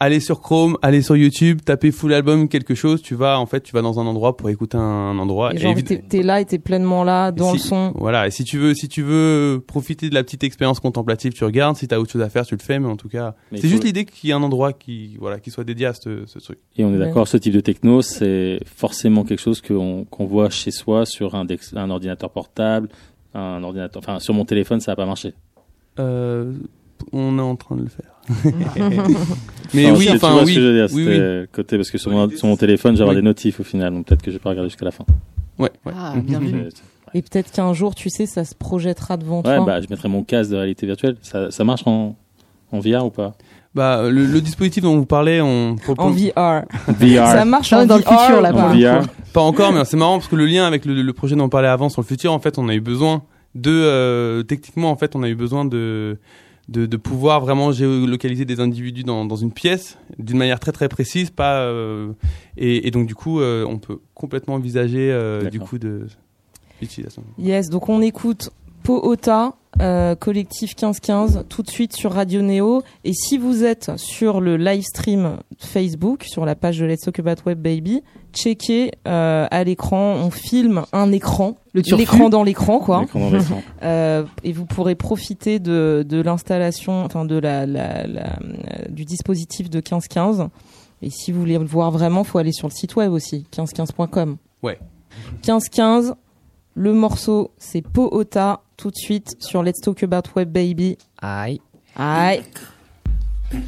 [0.00, 3.00] aller sur Chrome, aller sur YouTube, taper full album quelque chose.
[3.02, 5.52] Tu vas en fait, tu vas dans un endroit pour écouter un, un endroit.
[5.52, 7.92] Et Et genre, évi- t'es t'es là et t'es pleinement là dans si- le son.
[7.96, 8.26] Voilà.
[8.26, 11.76] Et si tu veux, si tu veux profiter de la petite expérience contemplative, tu regardes.
[11.76, 12.78] Si t'as autre chose à faire, tu le fais.
[12.78, 15.16] Mais en tout cas, Mais c'est juste faut- l'idée qu'il y ait un endroit qui,
[15.18, 16.58] voilà, qui soit dédié à ce, ce truc.
[16.76, 17.06] Et on est Ouais.
[17.06, 21.34] d'accord, ce type de techno, c'est forcément quelque chose qu'on qu'on voit chez soi sur
[21.34, 22.88] un, dex- un ordinateur portable,
[23.34, 24.02] un ordinateur.
[24.04, 25.34] Enfin, sur mon téléphone, ça va pas marcher.
[25.98, 26.52] Euh,
[27.12, 28.13] on est en train de le faire.
[29.74, 31.38] Mais Enfin, oui, tu- tu enfin vois oui, ce que je veux dire, oui, c'était
[31.40, 31.46] oui.
[31.52, 33.22] côté parce que sur, Ouais, mon, sur mon téléphone, j'ai avoir oui.
[33.22, 35.04] des notifs au final, donc peut-être que je vais pas regarder jusqu'à la fin.
[35.58, 35.92] Ouais, ouais.
[35.96, 36.52] Ah, bien vu.
[36.74, 36.82] C'est-
[37.18, 39.64] Et peut-être qu'un jour, tu sais, ça se projettera devant Ouais, toi.
[39.64, 41.16] bah, je mettrai mon casque de réalité virtuelle.
[41.22, 42.16] Ça, ça marche en,
[42.72, 43.34] En VR ou pas?
[43.74, 46.04] Bah, le, dispositif dont vous parlez, on propose...
[46.06, 46.62] En VR.
[46.88, 47.26] VR.
[47.26, 48.52] Ça marche dans le futur là.
[48.54, 49.06] En VR.
[49.32, 51.68] Pas encore, mais c'est marrant parce que le lien avec le, projet dont on parlait
[51.68, 53.22] avant sur le futur, en fait, on a eu besoin
[53.54, 56.18] de euh, techniquement, en fait, on a eu besoin de
[56.68, 60.88] de, de pouvoir vraiment géolocaliser des individus dans, dans une pièce d'une manière très très
[60.88, 62.12] précise, pas euh,
[62.56, 65.16] et, et, donc du coup, euh, on peut complètement envisager
[65.50, 66.06] du coup de
[66.80, 67.22] l'utilisation.
[67.38, 68.50] Yes, donc on écoute
[68.84, 72.82] Poota, euh, collectif 1515, tout de suite sur Radio Néo.
[73.04, 77.18] Et si vous êtes sur le live stream Facebook, sur la page de Let's Talk
[77.18, 78.02] About Web Baby,
[78.34, 83.06] checkez euh, à l'écran, on filme un écran, l'écran dans l'écran, quoi.
[83.82, 88.36] euh, et vous pourrez profiter de, de l'installation, enfin de la, la, la,
[88.88, 90.48] du dispositif de 1515.
[91.02, 94.36] Et si vous voulez le voir vraiment, faut aller sur le site web aussi, 1515.com.
[94.62, 94.78] Ouais.
[95.46, 96.14] 1515,
[96.74, 100.98] le morceau, c'est Poota, tout de suite sur Let's Talk About Web Baby.
[101.20, 101.60] Aïe.
[101.96, 102.42] Aïe.
[103.52, 103.62] Let's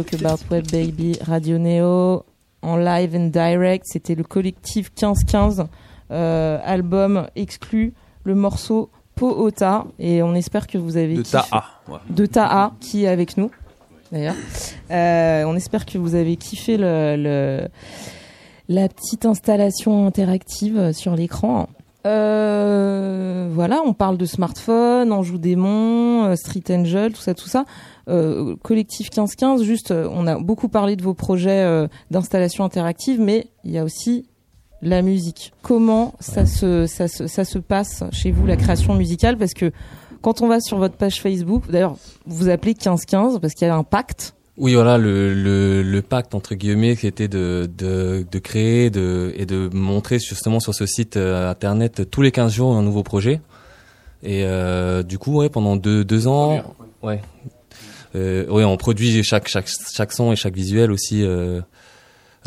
[0.00, 2.24] Talk About Web Baby, Radio Neo,
[2.62, 3.84] en live and direct.
[3.86, 5.66] C'était le collectif 1515,
[6.10, 7.92] euh, album exclu,
[8.24, 9.84] le morceau Poota.
[9.98, 11.16] Et on espère que vous avez.
[11.16, 11.64] De Ta'a.
[12.08, 13.50] De Ta'a, qui est avec nous,
[14.10, 14.36] d'ailleurs.
[14.90, 17.68] Euh, on espère que vous avez kiffé le
[18.70, 21.68] La petite installation interactive sur l'écran.
[22.06, 27.48] Euh, voilà, on parle de smartphone, on joue démon, euh, Street Angel, tout ça, tout
[27.48, 27.64] ça.
[28.08, 33.20] Euh, collectif 1515, juste, euh, on a beaucoup parlé de vos projets euh, d'installation interactive,
[33.20, 34.26] mais il y a aussi
[34.82, 35.52] la musique.
[35.62, 39.36] Comment ça se, ça, se, ça se passe chez vous, la création musicale?
[39.36, 39.72] Parce que
[40.22, 41.96] quand on va sur votre page Facebook, d'ailleurs,
[42.26, 44.34] vous appelez 1515 parce qu'il y a un pacte.
[44.56, 49.32] Oui, voilà, le, le, le, pacte entre guillemets qui était de, de, de créer de,
[49.36, 53.02] et de montrer justement sur ce site euh, internet tous les 15 jours un nouveau
[53.02, 53.40] projet.
[54.22, 56.62] Et euh, du coup, ouais, pendant deux, deux ans,
[57.02, 57.22] ouais,
[58.14, 61.22] euh, ouais, on produit chaque, chaque, chaque son et chaque visuel aussi.
[61.22, 61.60] Euh,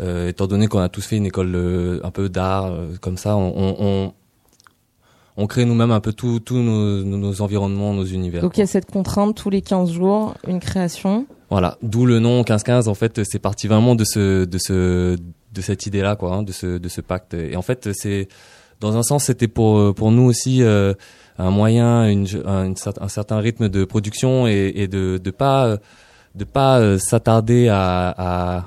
[0.00, 3.76] euh, étant donné qu'on a tous fait une école un peu d'art comme ça, on,
[3.78, 4.12] on,
[5.36, 8.42] on crée nous-mêmes un peu tous nos, nos, environnements, nos univers.
[8.42, 11.26] Donc il y a cette contrainte tous les 15 jours, une création.
[11.48, 12.88] Voilà, d'où le nom 15-15.
[12.88, 15.16] En fait, c'est parti vraiment de ce, de ce,
[15.52, 17.34] de cette idée-là, quoi, hein, de ce, de ce pacte.
[17.34, 18.26] Et en fait, c'est,
[18.80, 20.94] dans un sens, c'était pour, pour nous aussi euh,
[21.38, 25.78] un moyen, une, un, un, certain rythme de production et, et de, de pas,
[26.34, 28.64] de pas euh, s'attarder à, à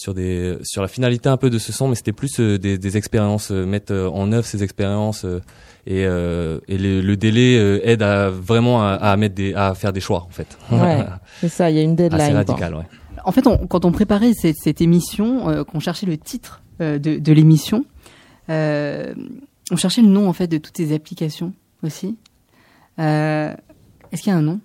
[0.00, 2.78] sur des sur la finalité un peu de ce son mais c'était plus euh, des,
[2.78, 5.40] des expériences euh, mettre en œuvre ces expériences euh,
[5.86, 9.74] et, euh, et le, le, délai euh, aide à vraiment à, à, mettre des à
[9.74, 10.58] faire des choix en fait.
[10.72, 11.04] Ouais
[11.40, 12.84] c'est ça il y a une deadline assez radical ouais.
[13.24, 17.32] En fait on, quand on préparait cette, cette émission qu'on cherchait le titre de, de
[17.32, 17.84] l'émission
[18.48, 21.52] on cherchait le nom en fait de toutes ces applications
[21.82, 22.16] aussi
[22.98, 24.60] est-ce qu'il y a un nom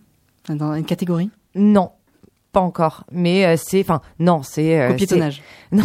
[0.50, 1.92] dans une catégorie non
[2.56, 5.42] pas encore, mais euh, c'est, enfin, non, c'est euh, copiétonnage.
[5.74, 5.84] Non,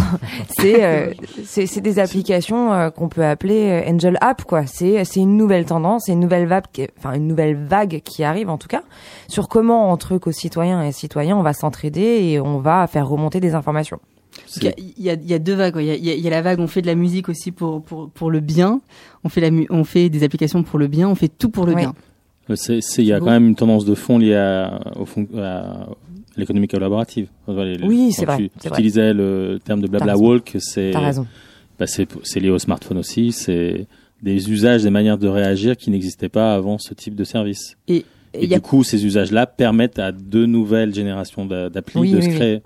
[0.56, 1.12] c'est euh,
[1.44, 4.66] c'est des applications euh, qu'on peut appeler euh, Angel App, quoi.
[4.66, 6.66] C'est c'est une nouvelle tendance, c'est une nouvelle vague,
[6.96, 8.82] enfin une nouvelle vague qui arrive en tout cas
[9.26, 13.56] sur comment entre co-citoyens et citoyens on va s'entraider et on va faire remonter des
[13.56, 13.98] informations.
[14.56, 15.76] Il y, a, il, y a, il y a, deux vagues.
[15.78, 17.82] Il y a, il y a, la vague, on fait de la musique aussi pour,
[17.82, 18.80] pour, pour le bien.
[19.24, 21.08] On fait, la, on fait des applications pour le bien.
[21.08, 21.80] On fait tout pour le Ouais.
[21.82, 21.94] bien.
[22.98, 25.86] Il y a quand même une tendance de fond liée à, au fond, à
[26.36, 27.28] l'économie collaborative.
[27.46, 28.78] Enfin, les- Oui, c'est vrai, Tu, vrai.
[28.78, 31.26] utilisais le terme de blabla walk, c'est, T'as raison.
[31.78, 32.08] bah, c'est,
[32.40, 33.30] lié au smartphone aussi.
[33.30, 33.86] C'est
[34.20, 37.76] des usages, des manières de réagir qui n'existaient pas avant ce type de service.
[37.86, 42.16] Et a du coup, ces usages-là permettent à deux nouvelles générations d'a- d'applis Oui, de
[42.16, 42.60] oui, se oui.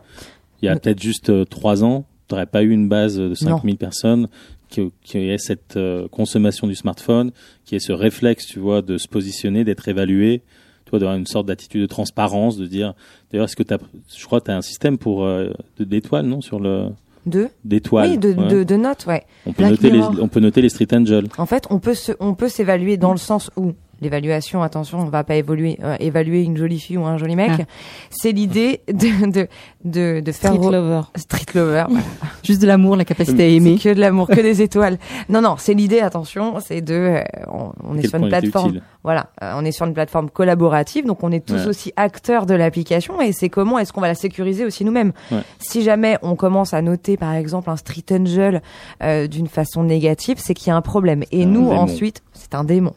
[0.63, 3.17] Il y a Mais- peut-être juste euh, trois ans, tu n'aurais pas eu une base
[3.19, 3.35] de Non.
[3.59, 4.29] 5000 personnes
[4.71, 7.33] qui, qui ait cette euh, consommation du smartphone,
[7.65, 10.43] qui ait ce réflexe, tu vois, de se positionner, d'être évalué,
[10.85, 12.95] tu vois, d'avoir une sorte d'attitude de transparence, de dire,
[13.31, 13.79] d'ailleurs, est-ce que t'as,
[14.17, 16.89] je crois que tu as un système pour euh, de- d'étoiles, non, sur le
[17.27, 17.49] Deux.
[17.65, 18.11] d'étoiles.
[18.13, 18.49] Oui, de, ouais.
[18.49, 19.23] de, de notes, ouais.
[19.47, 21.27] on peut noter les, on peut noter les street angels.
[21.39, 25.05] En fait, on peut se, on peut s'évaluer dans le sens où l'évaluation, attention, on
[25.05, 27.51] va pas évaluer, euh, évaluer une jolie fille ou un joli mec.
[27.61, 27.62] Ah.
[28.11, 29.49] C'est l'idée de, de,
[29.84, 31.01] de, de faire Street re- Lover.
[31.16, 31.84] street lover.
[32.42, 33.78] juste de l'amour, la capacité à aimer.
[33.78, 34.99] Que de l'amour, que des étoiles.
[35.28, 37.20] Non, non, c'est l'idée, attention, c'est de, euh,
[37.53, 41.22] on, on est sur une plateforme, voilà, euh, on est sur une plateforme collaborative, donc
[41.22, 41.66] on est tous Ouais.
[41.68, 45.12] aussi acteurs de l'application et c'est comment est-ce qu'on va la sécuriser aussi nous-mêmes.
[45.30, 45.38] Ouais.
[45.59, 48.61] Si jamais on commence à noter, par exemple, un street angel
[49.03, 51.22] euh, d'une façon négative, c'est qu'il y a un problème.
[51.32, 51.78] Et Un nous, démon.
[51.80, 52.92] ensuite, c'est un démon.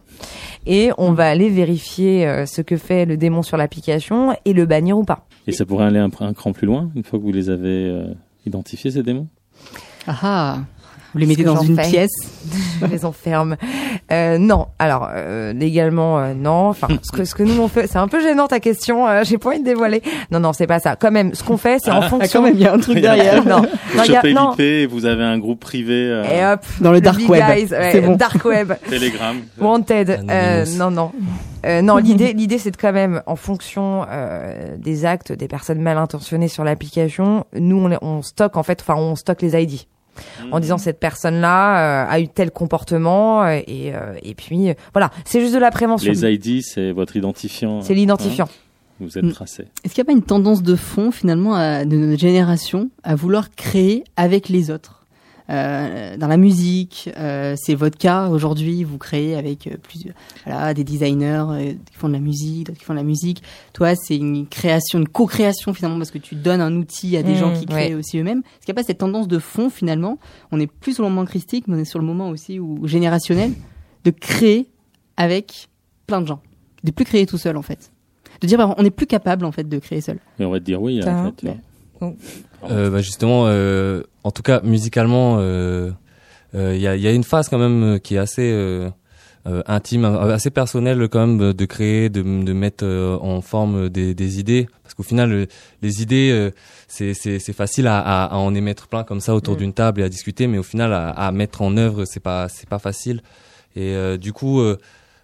[0.66, 4.66] Et on va aller vérifier euh, ce que fait le démon sur l'application et le
[4.66, 5.26] bannir ou pas.
[5.48, 7.86] Et ça pourrait aller un, un cran plus loin, une fois que vous les avez
[7.90, 8.14] euh,
[8.46, 9.28] identifiés, ces démons?
[10.08, 10.60] Ah ah
[11.18, 11.90] Vous les mettez dans une fais.
[11.90, 12.12] pièce.
[12.82, 13.58] Je les enferme.
[14.12, 16.70] Euh, non, alors euh, légalement euh, non.
[16.70, 19.08] Enfin, ce que ce que nous on fait, c'est un peu gênant ta question.
[19.08, 20.02] euh, J'ai pas envie de dévoiler.
[20.32, 20.96] Non, non, c'est pas ça.
[20.96, 22.40] Quand même, ce qu'on fait, c'est en Ah, fonction.
[22.42, 23.44] quand même, il y a un truc derrière.
[23.46, 24.54] non, non, Vous il y a- non.
[24.90, 27.44] vous avez un groupe privé, euh, Et hop, Dans le dark web.
[27.48, 28.16] guys, ouais, bon.
[28.16, 28.74] dark web.
[28.90, 29.36] Telegram.
[29.60, 30.20] Wanted.
[30.30, 31.12] Euh, non, non.
[31.66, 35.82] Euh, non, l'idée, l'idée, c'est de quand même, en fonction euh, des actes des personnes
[35.82, 39.62] mal intentionnées sur l'application, nous, on, les- on stocke en fait, enfin, on stocke les
[39.62, 39.82] ID.
[40.52, 44.74] En disant cette personne-là euh, a eu tel comportement euh, et euh, et puis euh,
[44.94, 46.12] voilà, c'est juste de la prévention.
[46.12, 47.82] Les ID, c'est votre identifiant.
[47.82, 48.46] C'est l'identifiant.
[48.46, 49.32] Hein, vous êtes Mm.
[49.32, 49.66] tracé.
[49.84, 53.16] Est-ce qu'il n'y a pas une tendance de fond finalement à- de notre génération à
[53.16, 54.97] vouloir créer avec les autres?
[55.50, 58.84] Euh, Dans la musique, euh, c'est votre cas aujourd'hui.
[58.84, 60.14] Vous créez avec euh, plusieurs,
[60.46, 63.44] voilà, des designers euh, qui font de la musique, d'autres qui font de la musique.
[63.74, 67.36] Toi, c'est une création, une co-création finalement parce que tu donnes un outil à des
[67.36, 67.96] gens qui créent ouais.
[67.96, 68.40] aussi eux-mêmes.
[68.40, 70.20] Est-ce qu'il n'y a pas cette tendance de fond finalement?
[70.52, 72.86] On est plus sur le moment christique, mais on est sur le moment aussi où
[72.88, 73.54] générationnel
[74.04, 74.70] de créer
[75.16, 75.70] avec
[76.08, 76.42] plein de gens,
[76.84, 77.92] de plus créer tout seul en fait
[78.42, 80.20] de dire bah, on n'est plus capable en fait de créer seul.
[80.40, 81.48] Et on va te dire oui, en fait.
[82.70, 85.92] Euh, bah justement, euh, en tout cas musicalement, euh,
[86.56, 88.90] euh, il y, a, y a une phase quand même qui est assez euh,
[89.66, 92.86] intime, assez personnel quand même de créer, de, de mettre
[93.22, 95.48] en forme des, des idées, parce qu'au final
[95.82, 96.52] les idées
[96.88, 100.10] c'est c'est facile à, à, en émettre plein comme ça autour d'une table et à
[100.10, 103.22] discuter, mais au final à, à mettre en œuvre c'est pas c'est pas facile.
[103.76, 104.62] Et du coup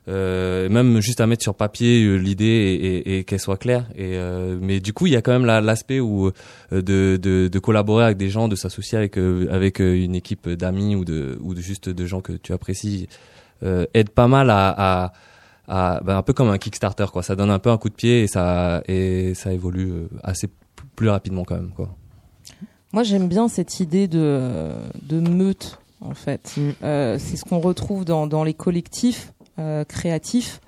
[0.10, 3.88] euh, même juste à mettre sur papier euh, l'idée et, et, qu'elle soit claire.
[3.96, 6.32] Et euh, mais du coup, il y a quand même l'aspect où
[6.72, 11.06] de, de, de, collaborer avec des gens, de s'associer avec avec une équipe d'amis ou
[11.06, 13.08] de ou de juste de gens que tu apprécies
[13.62, 15.14] aide pas mal à, à,
[15.70, 17.24] à ben, un peu comme un Kickstarter quoi.
[17.24, 20.50] Ça donne un peu un coup de pied et ça et ça évolue assez
[20.98, 21.96] plus rapidement quand même quoi.
[22.92, 26.56] Moi, j'aime bien cette idée de de meute en fait.
[26.58, 26.72] Mm.
[27.20, 30.62] c'est ce qu'on retrouve dans dans les collectifs euh, créatif.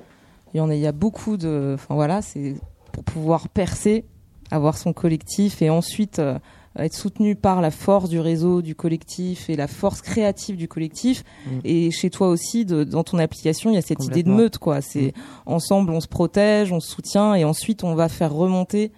[0.53, 2.55] Il y en a, il y a beaucoup de, enfin voilà, c'est
[2.91, 4.05] pour pouvoir percer,
[4.51, 6.37] avoir son collectif et ensuite euh,
[6.77, 11.23] être soutenu par la force du réseau du collectif et la force créative du collectif.
[11.45, 11.49] Mm.
[11.63, 14.57] Et chez toi aussi, de, dans ton application, il y a cette idée de meute,
[14.57, 14.81] quoi.
[14.81, 15.13] C'est mm.
[15.45, 18.91] ensemble, on se protège, on se soutient, et ensuite on va faire remonter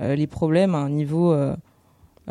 [0.00, 1.32] euh, les problèmes à un niveau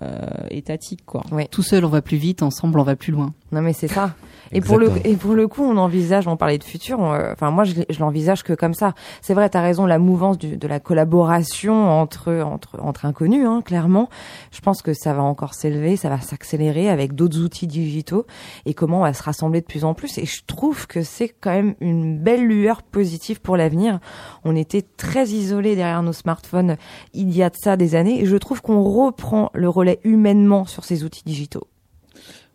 [0.01, 1.23] euh, étatique, quoi.
[1.51, 3.33] Tout seul, on va plus vite, ensemble, on va plus loin.
[3.53, 4.15] Non, mais c'est ça.
[4.51, 6.99] Et pour le et pour le coup, on envisage, on parlait de futur.
[6.99, 8.93] enfin, moi, je, je l'envisage que comme ça.
[9.21, 13.45] C'est vrai, tu as raison, la mouvance du, de la collaboration entre entre entre inconnus,
[13.47, 14.09] hein, clairement.
[14.51, 18.25] Je pense que ça va encore s'élever, ça va s'accélérer avec d'autres outils digitaux
[18.65, 20.17] et comment on va se rassembler de plus en plus.
[20.17, 23.99] Et je trouve que c'est quand même une belle lueur positive pour l'avenir.
[24.43, 26.77] On était très isolés derrière nos smartphones
[27.13, 30.65] il y a de ça des années, et je trouve qu'on reprend le relais humainement
[30.65, 31.67] sur ces outils digitaux.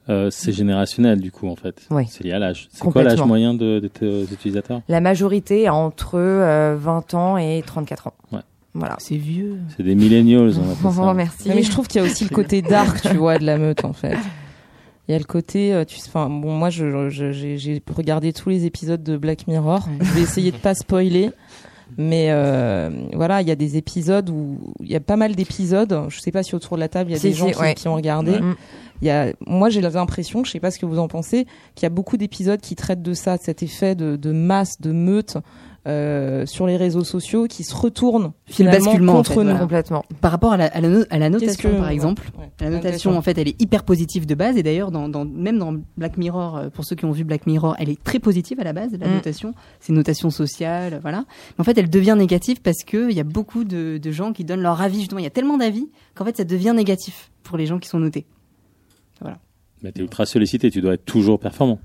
[0.09, 1.87] Euh, c'est générationnel du coup en fait.
[1.91, 2.05] Oui.
[2.09, 2.69] C'est lié à l'âge.
[2.73, 4.81] C'est quoi l'âge moyen de, de, tes utilisateurs?
[4.89, 8.15] La majorité entre 20 euh, ans et 34 ans.
[8.33, 8.41] Ouais.
[8.75, 8.97] Voilà.
[8.99, 9.59] C'est vieux.
[9.77, 10.55] C'est des millennials.
[10.85, 11.15] On ça.
[11.15, 11.49] merci.
[11.49, 13.85] Mais je trouve qu'il y a aussi le côté dark, tu vois, de la meute
[13.85, 14.17] en fait.
[15.09, 18.67] Il y a le côté, euh, tu enfin bon, moi je, j'ai regardé tous les
[18.67, 19.89] épisodes de Black Mirror.
[20.01, 21.31] Je vais essayer de pas spoiler.
[21.97, 26.07] Mais euh, voilà, il y a des épisodes où il y a pas mal d'épisodes.
[26.09, 27.95] Je sais pas si autour de la table il y a des gens qui, ont
[27.95, 28.39] regardé.
[28.41, 28.57] Mm.
[29.03, 31.87] Y a, moi, j'ai l'impression, je sais pas ce que vous en pensez, qu'il y
[31.87, 35.37] a beaucoup d'épisodes qui traitent de ça, de cet effet de, de masse, de meute.
[35.87, 39.57] Euh, sur les réseaux sociaux qui se retournent finalement contre nous.
[39.57, 40.05] complètement.
[40.21, 40.81] Par rapport à la, à
[41.19, 44.57] la, notation par exemple, la notation en fait elle est hyper positive de base.
[44.59, 47.47] Et d'ailleurs dans, dans, même dans Black Mirror euh, pour ceux qui ont vu Black
[47.47, 49.15] Mirror elle est très positive à la base la mm.
[49.15, 49.55] notation.
[49.81, 51.25] C'est une notation sociale voilà.
[51.57, 54.33] Mais en fait elle devient négative parce que il y a beaucoup de, de gens
[54.33, 55.21] qui donnent leur avis justement.
[55.21, 58.01] Il y a tellement d'avis qu'en fait ça devient négatif pour les gens qui sont
[58.01, 58.27] notés.
[59.21, 59.39] Voilà.
[59.83, 61.79] Mais tu es ultra sollicité, tu dois être toujours performant.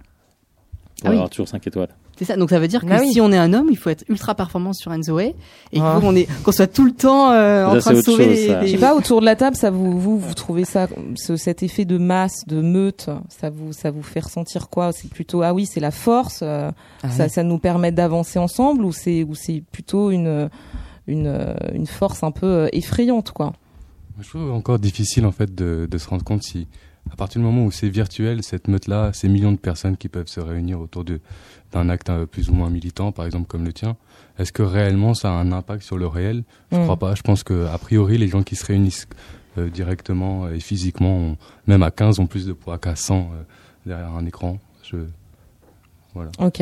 [1.00, 1.96] Pour ah avoir toujours 5 étoiles.
[2.18, 2.38] C'est ça.
[2.38, 4.36] Donc ça veut dire que ah si on est un homme, il faut être ultra
[4.36, 5.36] performant sur Enzoé
[5.72, 5.98] et ah.
[6.00, 8.28] qu'on est qu'on soit tout le temps euh, en train de sauver.
[8.28, 11.36] les, Je sais pas autour de la table, ça vous vous vous trouvez ça ce,
[11.36, 14.92] cet effet de masse, de meute, ça vous ça vous fait ressentir quoi?
[14.92, 16.70] C'est plutôt ah oui, c'est la force, euh,
[17.10, 20.50] ça ça nous permet d'avancer ensemble ou c'est ou c'est plutôt une
[21.08, 23.54] une une force un peu euh, effrayante quoi?
[24.22, 26.68] Je trouve encore difficile en fait de, de se rendre compte si
[27.12, 30.28] à partir du moment où c'est virtuel, cette meute-là, ces millions de personnes qui peuvent
[30.28, 31.04] se réunir autour
[31.74, 33.96] d'un acte euh, plus ou moins militant, par exemple comme le tien,
[34.40, 36.44] est-ce que réellement ça a un impact sur le réel?
[36.72, 37.16] Je ne crois pas.
[37.16, 39.08] Je pense que a priori, les gens qui se réunissent
[39.58, 41.36] euh, directement et physiquement,
[41.68, 43.44] même à 15, ont plus de poids qu'à 100 euh,
[43.86, 44.58] derrière un écran.
[44.84, 44.98] Je...
[46.14, 46.32] Voilà.
[46.40, 46.62] Ok.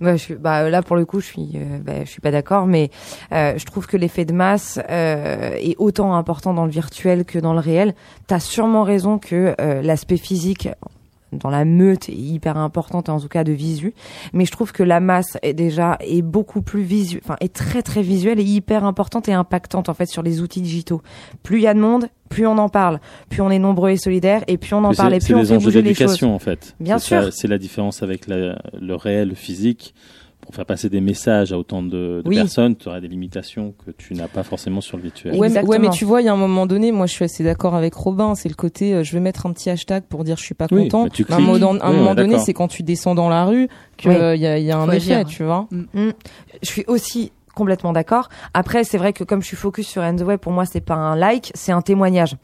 [0.00, 2.90] Je, bah, là pour le coup, je suis, euh, bah, je suis pas d'accord, mais
[3.32, 7.38] euh, je trouve que l'effet de masse euh, est autant important dans le virtuel que
[7.38, 7.94] dans le réel.
[8.26, 10.68] T'as sûrement raison que l'aspect physique
[11.32, 13.94] dans la meute est hyper importante en tout cas de visu.
[14.32, 17.82] Mais je trouve que la masse est déjà est beaucoup plus visuelle enfin est très
[17.82, 21.02] très visuelle et hyper importante et impactante en fait sur les outils digitaux.
[21.42, 23.00] Plus il y a de monde plus on en parle.
[23.30, 25.82] Plus on est nombreux et solidaires et plus on en parle et plus on fait
[25.82, 26.22] les choses.
[26.22, 26.74] en fait.
[26.78, 27.32] Bien sûr.
[27.32, 29.94] c'est la différence avec le réel physique
[30.48, 34.14] pour faire passer des messages à autant de, personnes, tu aurais des limitations que tu
[34.14, 35.34] n'as pas forcément sur le virtuel.
[35.36, 37.24] Ouais mais, ouais, mais tu vois, il y a un moment donné, moi je suis
[37.26, 40.24] assez d'accord avec Robin, c'est le côté, euh, je vais mettre un petit hashtag pour
[40.24, 41.06] dire je suis pas content.
[41.28, 43.68] un, moment, donné, c'est quand tu descends dans la rue
[43.98, 45.68] qu'il euh, y, a, y a un effet, tu vois.
[45.70, 45.82] Mm.
[45.92, 46.12] Mm.
[46.62, 48.30] Je suis aussi complètement d'accord.
[48.54, 50.80] Après, c'est vrai que comme je suis focus sur End the Way, pour moi, c'est
[50.80, 52.36] pas un like, c'est un témoignage.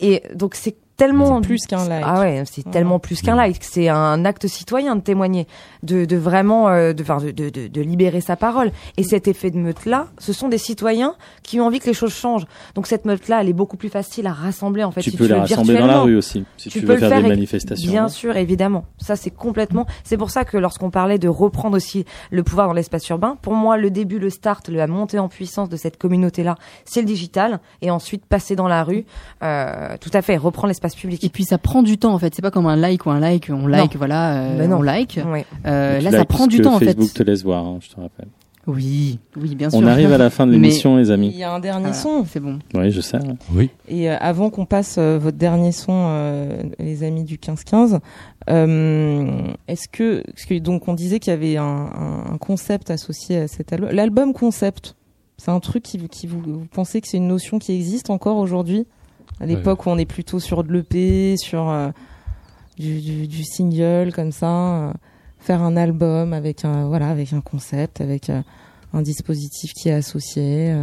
[0.00, 2.04] Et donc, c'est tellement plus qu'un like.
[2.06, 3.62] Ah ouais, c'est tellement plus qu'un like.
[3.62, 5.46] C'est un acte citoyen de témoigner,
[5.82, 8.70] de, de vraiment, euh, de, de, de, de, libérer sa parole.
[8.96, 11.94] Et cet effet de meute là, ce sont des citoyens qui ont envie que les
[11.94, 12.44] choses changent.
[12.74, 15.00] Donc cette meute là, elle est beaucoup plus facile à rassembler en fait.
[15.00, 17.28] Tu si peux tu la rassembler dans la rue aussi, si tu, veux faire, des
[17.28, 17.90] manifestations.
[17.90, 18.84] Bien sûr, évidemment.
[18.98, 19.86] Ça c'est complètement.
[20.04, 23.54] C'est pour ça que lorsqu'on parlait de reprendre aussi le pouvoir dans l'espace urbain, pour
[23.54, 27.06] moi le début, le start, la montée en puissance de cette communauté là, c'est le
[27.06, 29.06] digital, et ensuite passer dans la rue.
[29.42, 31.24] Euh, tout à fait, reprendre l'espace l'espace public.
[31.24, 32.34] Et puis ça prend du temps en fait.
[32.34, 34.78] C'est pas comme un like ou un like, on like, voilà, euh, Ben non.
[34.78, 35.18] on like.
[35.66, 36.86] Euh, là, ça prend du temps en fait.
[36.86, 38.28] Facebook te laisse voir, hein, je te rappelle.
[38.66, 39.78] Oui, oui, bien sûr.
[39.80, 41.30] On arrive à la fin de l'émission, les Il amis.
[41.30, 42.24] y a un dernier Ah, son.
[42.26, 42.58] C'est bon.
[42.74, 43.18] Oui, je sais.
[43.54, 43.70] Oui.
[43.88, 47.98] Et euh, avant qu'on passe euh, votre dernier son, euh, les amis du 15-15,
[48.50, 49.30] euh,
[49.68, 53.38] est-ce que, parce que donc on disait qu'il y avait un, un- un concept associé
[53.38, 53.90] à cet album.
[53.92, 54.94] L'album concept,
[55.38, 58.36] c'est un truc qui, qui vous, vous pensez que c'est une notion qui existe encore
[58.36, 58.86] aujourd'hui?
[59.40, 61.88] À l'époque où on est plutôt sur de l'EP, sur euh,
[62.78, 64.92] du, du, du single comme ça, euh,
[65.38, 68.42] faire un album avec un voilà avec un concept, avec euh,
[68.92, 70.74] un dispositif qui est associé.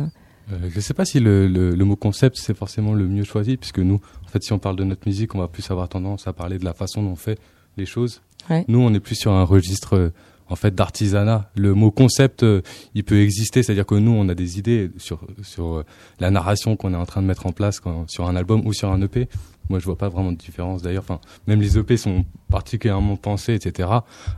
[0.49, 3.80] je sais pas si le, le, le mot concept c'est forcément le mieux choisi, puisque
[3.80, 6.34] nous, en fait, si on parle de notre musique, on va plus avoir tendance à
[6.34, 7.39] parler de la façon dont on fait
[7.78, 8.22] les choses.
[8.49, 8.66] Ouais.
[8.68, 10.12] Nous, on est plus sur un registre
[10.50, 11.50] en fait d'artisanat.
[11.56, 12.62] Le mot concept, euh,
[12.93, 15.86] il peut exister, c'est-à-dire que nous, on a des idées sur sur euh,
[16.20, 18.74] la narration qu'on est en train de mettre en place quand, sur un album ou
[18.74, 19.28] sur un EP.
[19.70, 21.04] Moi, je vois pas vraiment de différence d'ailleurs.
[21.04, 23.89] Enfin, même les EP sont particulièrement pensés, etc.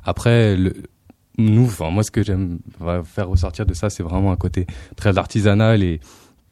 [0.04, 0.58] Après,
[1.38, 2.60] nous, enfin, moi, ce que j'aime
[3.06, 6.00] faire ressortir de ça, c'est vraiment un côté très artisanal et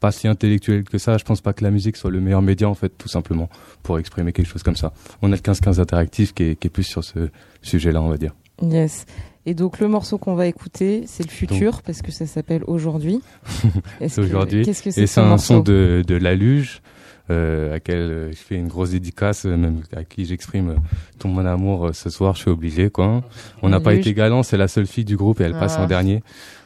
[0.00, 1.18] pas si intellectuel que ça.
[1.18, 3.48] Je pense pas que la musique soit le meilleur média, en fait, tout simplement,
[3.82, 4.92] pour exprimer quelque chose comme ça.
[5.22, 7.30] On a le 15-15 interactif qui est, qui est plus sur ce
[7.62, 8.34] sujet-là, on va dire.
[8.62, 9.06] Yes.
[9.46, 13.20] Et donc le morceau qu'on va écouter, c'est le futur parce que ça s'appelle aujourd'hui.
[14.08, 14.62] C'est aujourd'hui.
[14.64, 16.82] Qu'est-ce que c'est Et ce c'est un morceau son de, de La Luge,
[17.30, 20.76] euh, à laquelle euh, je fais une grosse dédicace, euh, même à qui j'exprime
[21.18, 22.34] tout mon amour ce soir.
[22.34, 23.22] Je suis obligé, quoi.
[23.62, 25.84] On n'a pas été galant, c'est la seule fille du groupe et elle passe Ah.
[25.84, 26.22] en dernier.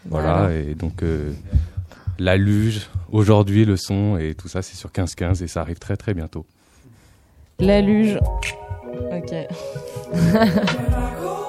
[0.06, 1.30] Voilà, et donc euh,
[2.18, 5.96] La Luge, aujourd'hui le son et tout ça, c'est sur 15-15 et ça arrive très
[5.96, 6.44] très bientôt.
[7.60, 8.18] La luge.
[9.12, 9.34] Ok.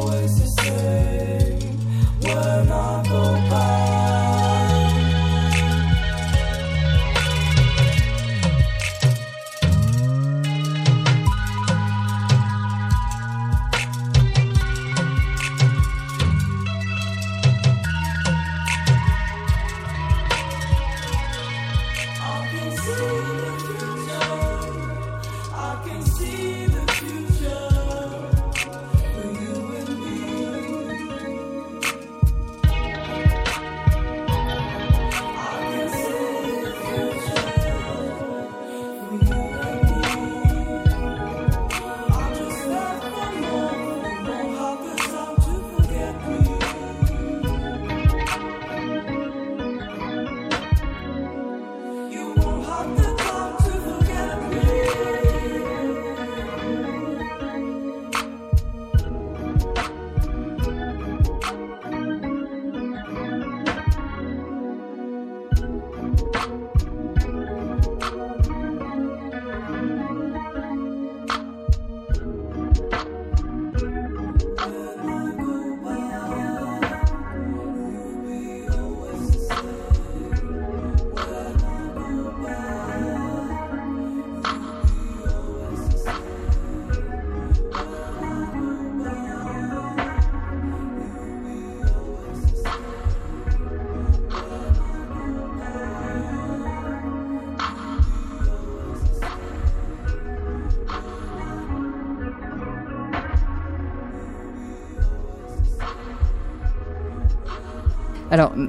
[0.00, 1.39] always the same.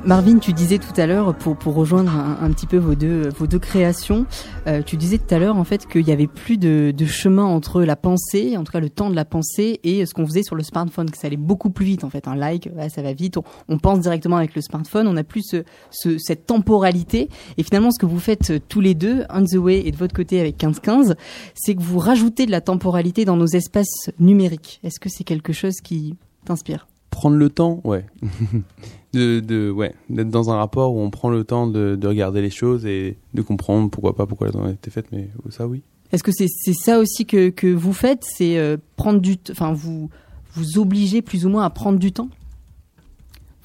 [0.03, 3.45] Marvin, tu disais tout à l'heure pour pour rejoindre un, petit peu vos deux vos
[3.45, 4.25] deux créations,
[4.65, 7.43] euh, tu disais tout à l'heure en fait qu'il y avait plus de, de chemin
[7.43, 10.41] entre la pensée, en tout cas le temps de la pensée et ce qu'on faisait
[10.41, 12.27] sur le smartphone, que ça allait beaucoup plus vite en fait.
[12.27, 13.37] Un like, ça va vite,
[13.67, 17.91] on, pense directement avec le smartphone, on a plus ce, ce, cette temporalité et finalement
[17.91, 20.39] ce que vous faites euh, tous les deux, on the way et de votre côté
[20.39, 21.15] avec 15-15,
[21.53, 24.79] c'est que vous rajoutez de la temporalité dans nos espaces numériques.
[24.83, 26.87] Est-ce que c'est quelque chose qui t'inspire?
[27.11, 28.05] Prendre le temps, ouais.
[29.13, 32.41] de, de ouais, d'être dans un rapport où on prend le temps de, de, regarder
[32.41, 35.83] les choses et de comprendre pourquoi pas, pourquoi elles ont été faites, mais ça oui.
[36.11, 40.09] Est-ce que c'est ça aussi que, que vous faites, c'est euh, prendre du, enfin vous
[40.53, 42.29] vous obligez plus ou moins à prendre du temps?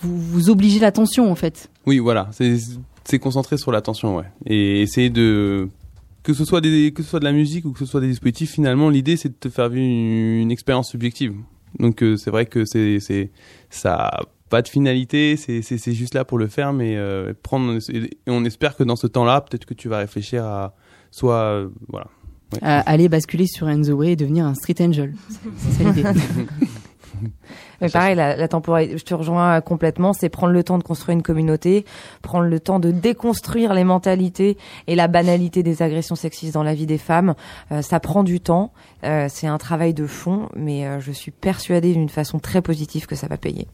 [0.01, 1.71] Vous vous obligez l'attention en fait.
[1.87, 5.69] Oui, voilà, c'est concentrer sur l'attention, ouais, et essayer de
[6.23, 8.09] que ce soit des que ce soit de la musique ou que ce soit des
[8.09, 8.51] dispositifs.
[8.51, 11.35] Finalement, l'idée c'est de te faire vivre une, une expérience subjective.
[11.79, 13.31] Donc euh, c'est vrai que c'est c'est
[13.71, 14.11] ça
[14.49, 17.79] pas de finalité, c'est juste là pour le faire, mais euh, prendre.
[17.93, 20.75] Et on espère que dans ce temps-là, peut-être que tu vas réfléchir à
[21.11, 22.07] soit euh, voilà.
[22.63, 25.15] À aller basculer sur End the Way et devenir un street angel.
[25.59, 26.03] C'est ça l'idée.
[27.81, 31.17] Mais pareil, la, la temporalité, je te rejoins complètement, c'est prendre le temps de construire
[31.17, 31.85] une communauté,
[32.23, 34.57] prendre le temps de déconstruire les mentalités
[34.87, 37.35] et la banalité des agressions sexistes dans la vie des femmes.
[37.73, 38.73] Euh, ça prend du temps,
[39.05, 43.15] euh, c'est un travail de fond, mais je suis persuadée d'une façon très positive que
[43.15, 43.67] ça va payer.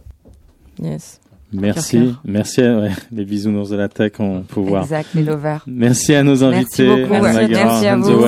[0.80, 1.20] Yes.
[1.52, 4.84] Merci, merci à ouais, les bisounours de la tech, on peut voir.
[4.84, 5.62] Exact, les lovers.
[5.66, 8.24] Merci à nos invités, merci, merci à vous.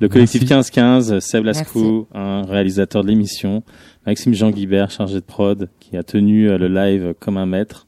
[0.00, 3.62] le collectif 1515, Seb Lascou, un réalisateur de l'émission,
[4.06, 7.86] Maxime Jean Guibert, chargé de prod, qui a tenu euh, le live comme un maître.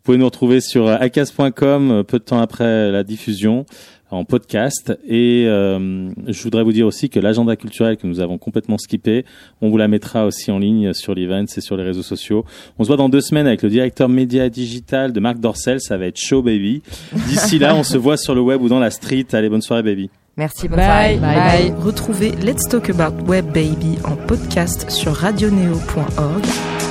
[0.00, 3.66] Vous pouvez nous retrouver sur euh, acas.com euh, peu de temps après la diffusion
[4.10, 4.98] en podcast.
[5.06, 9.26] Et euh, je voudrais vous dire aussi que l'agenda culturel que nous avons complètement skippé,
[9.60, 12.46] on vous la mettra aussi en ligne sur l'event et sur les réseaux sociaux.
[12.78, 15.80] On se voit dans deux semaines avec le directeur média digital de Marc Dorcel.
[15.80, 16.82] Ça va être show, baby.
[17.28, 19.26] D'ici là, on se voit sur le web ou dans la street.
[19.32, 20.10] Allez, bonne soirée, baby.
[20.40, 21.18] Merci, bonne bye.
[21.18, 21.74] Bye, bye.
[21.82, 26.44] Retrouvez Let's Talk About Web Baby en podcast sur radioneo.org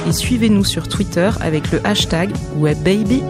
[0.08, 3.24] et suivez-nous sur Twitter avec le hashtag WebBaby.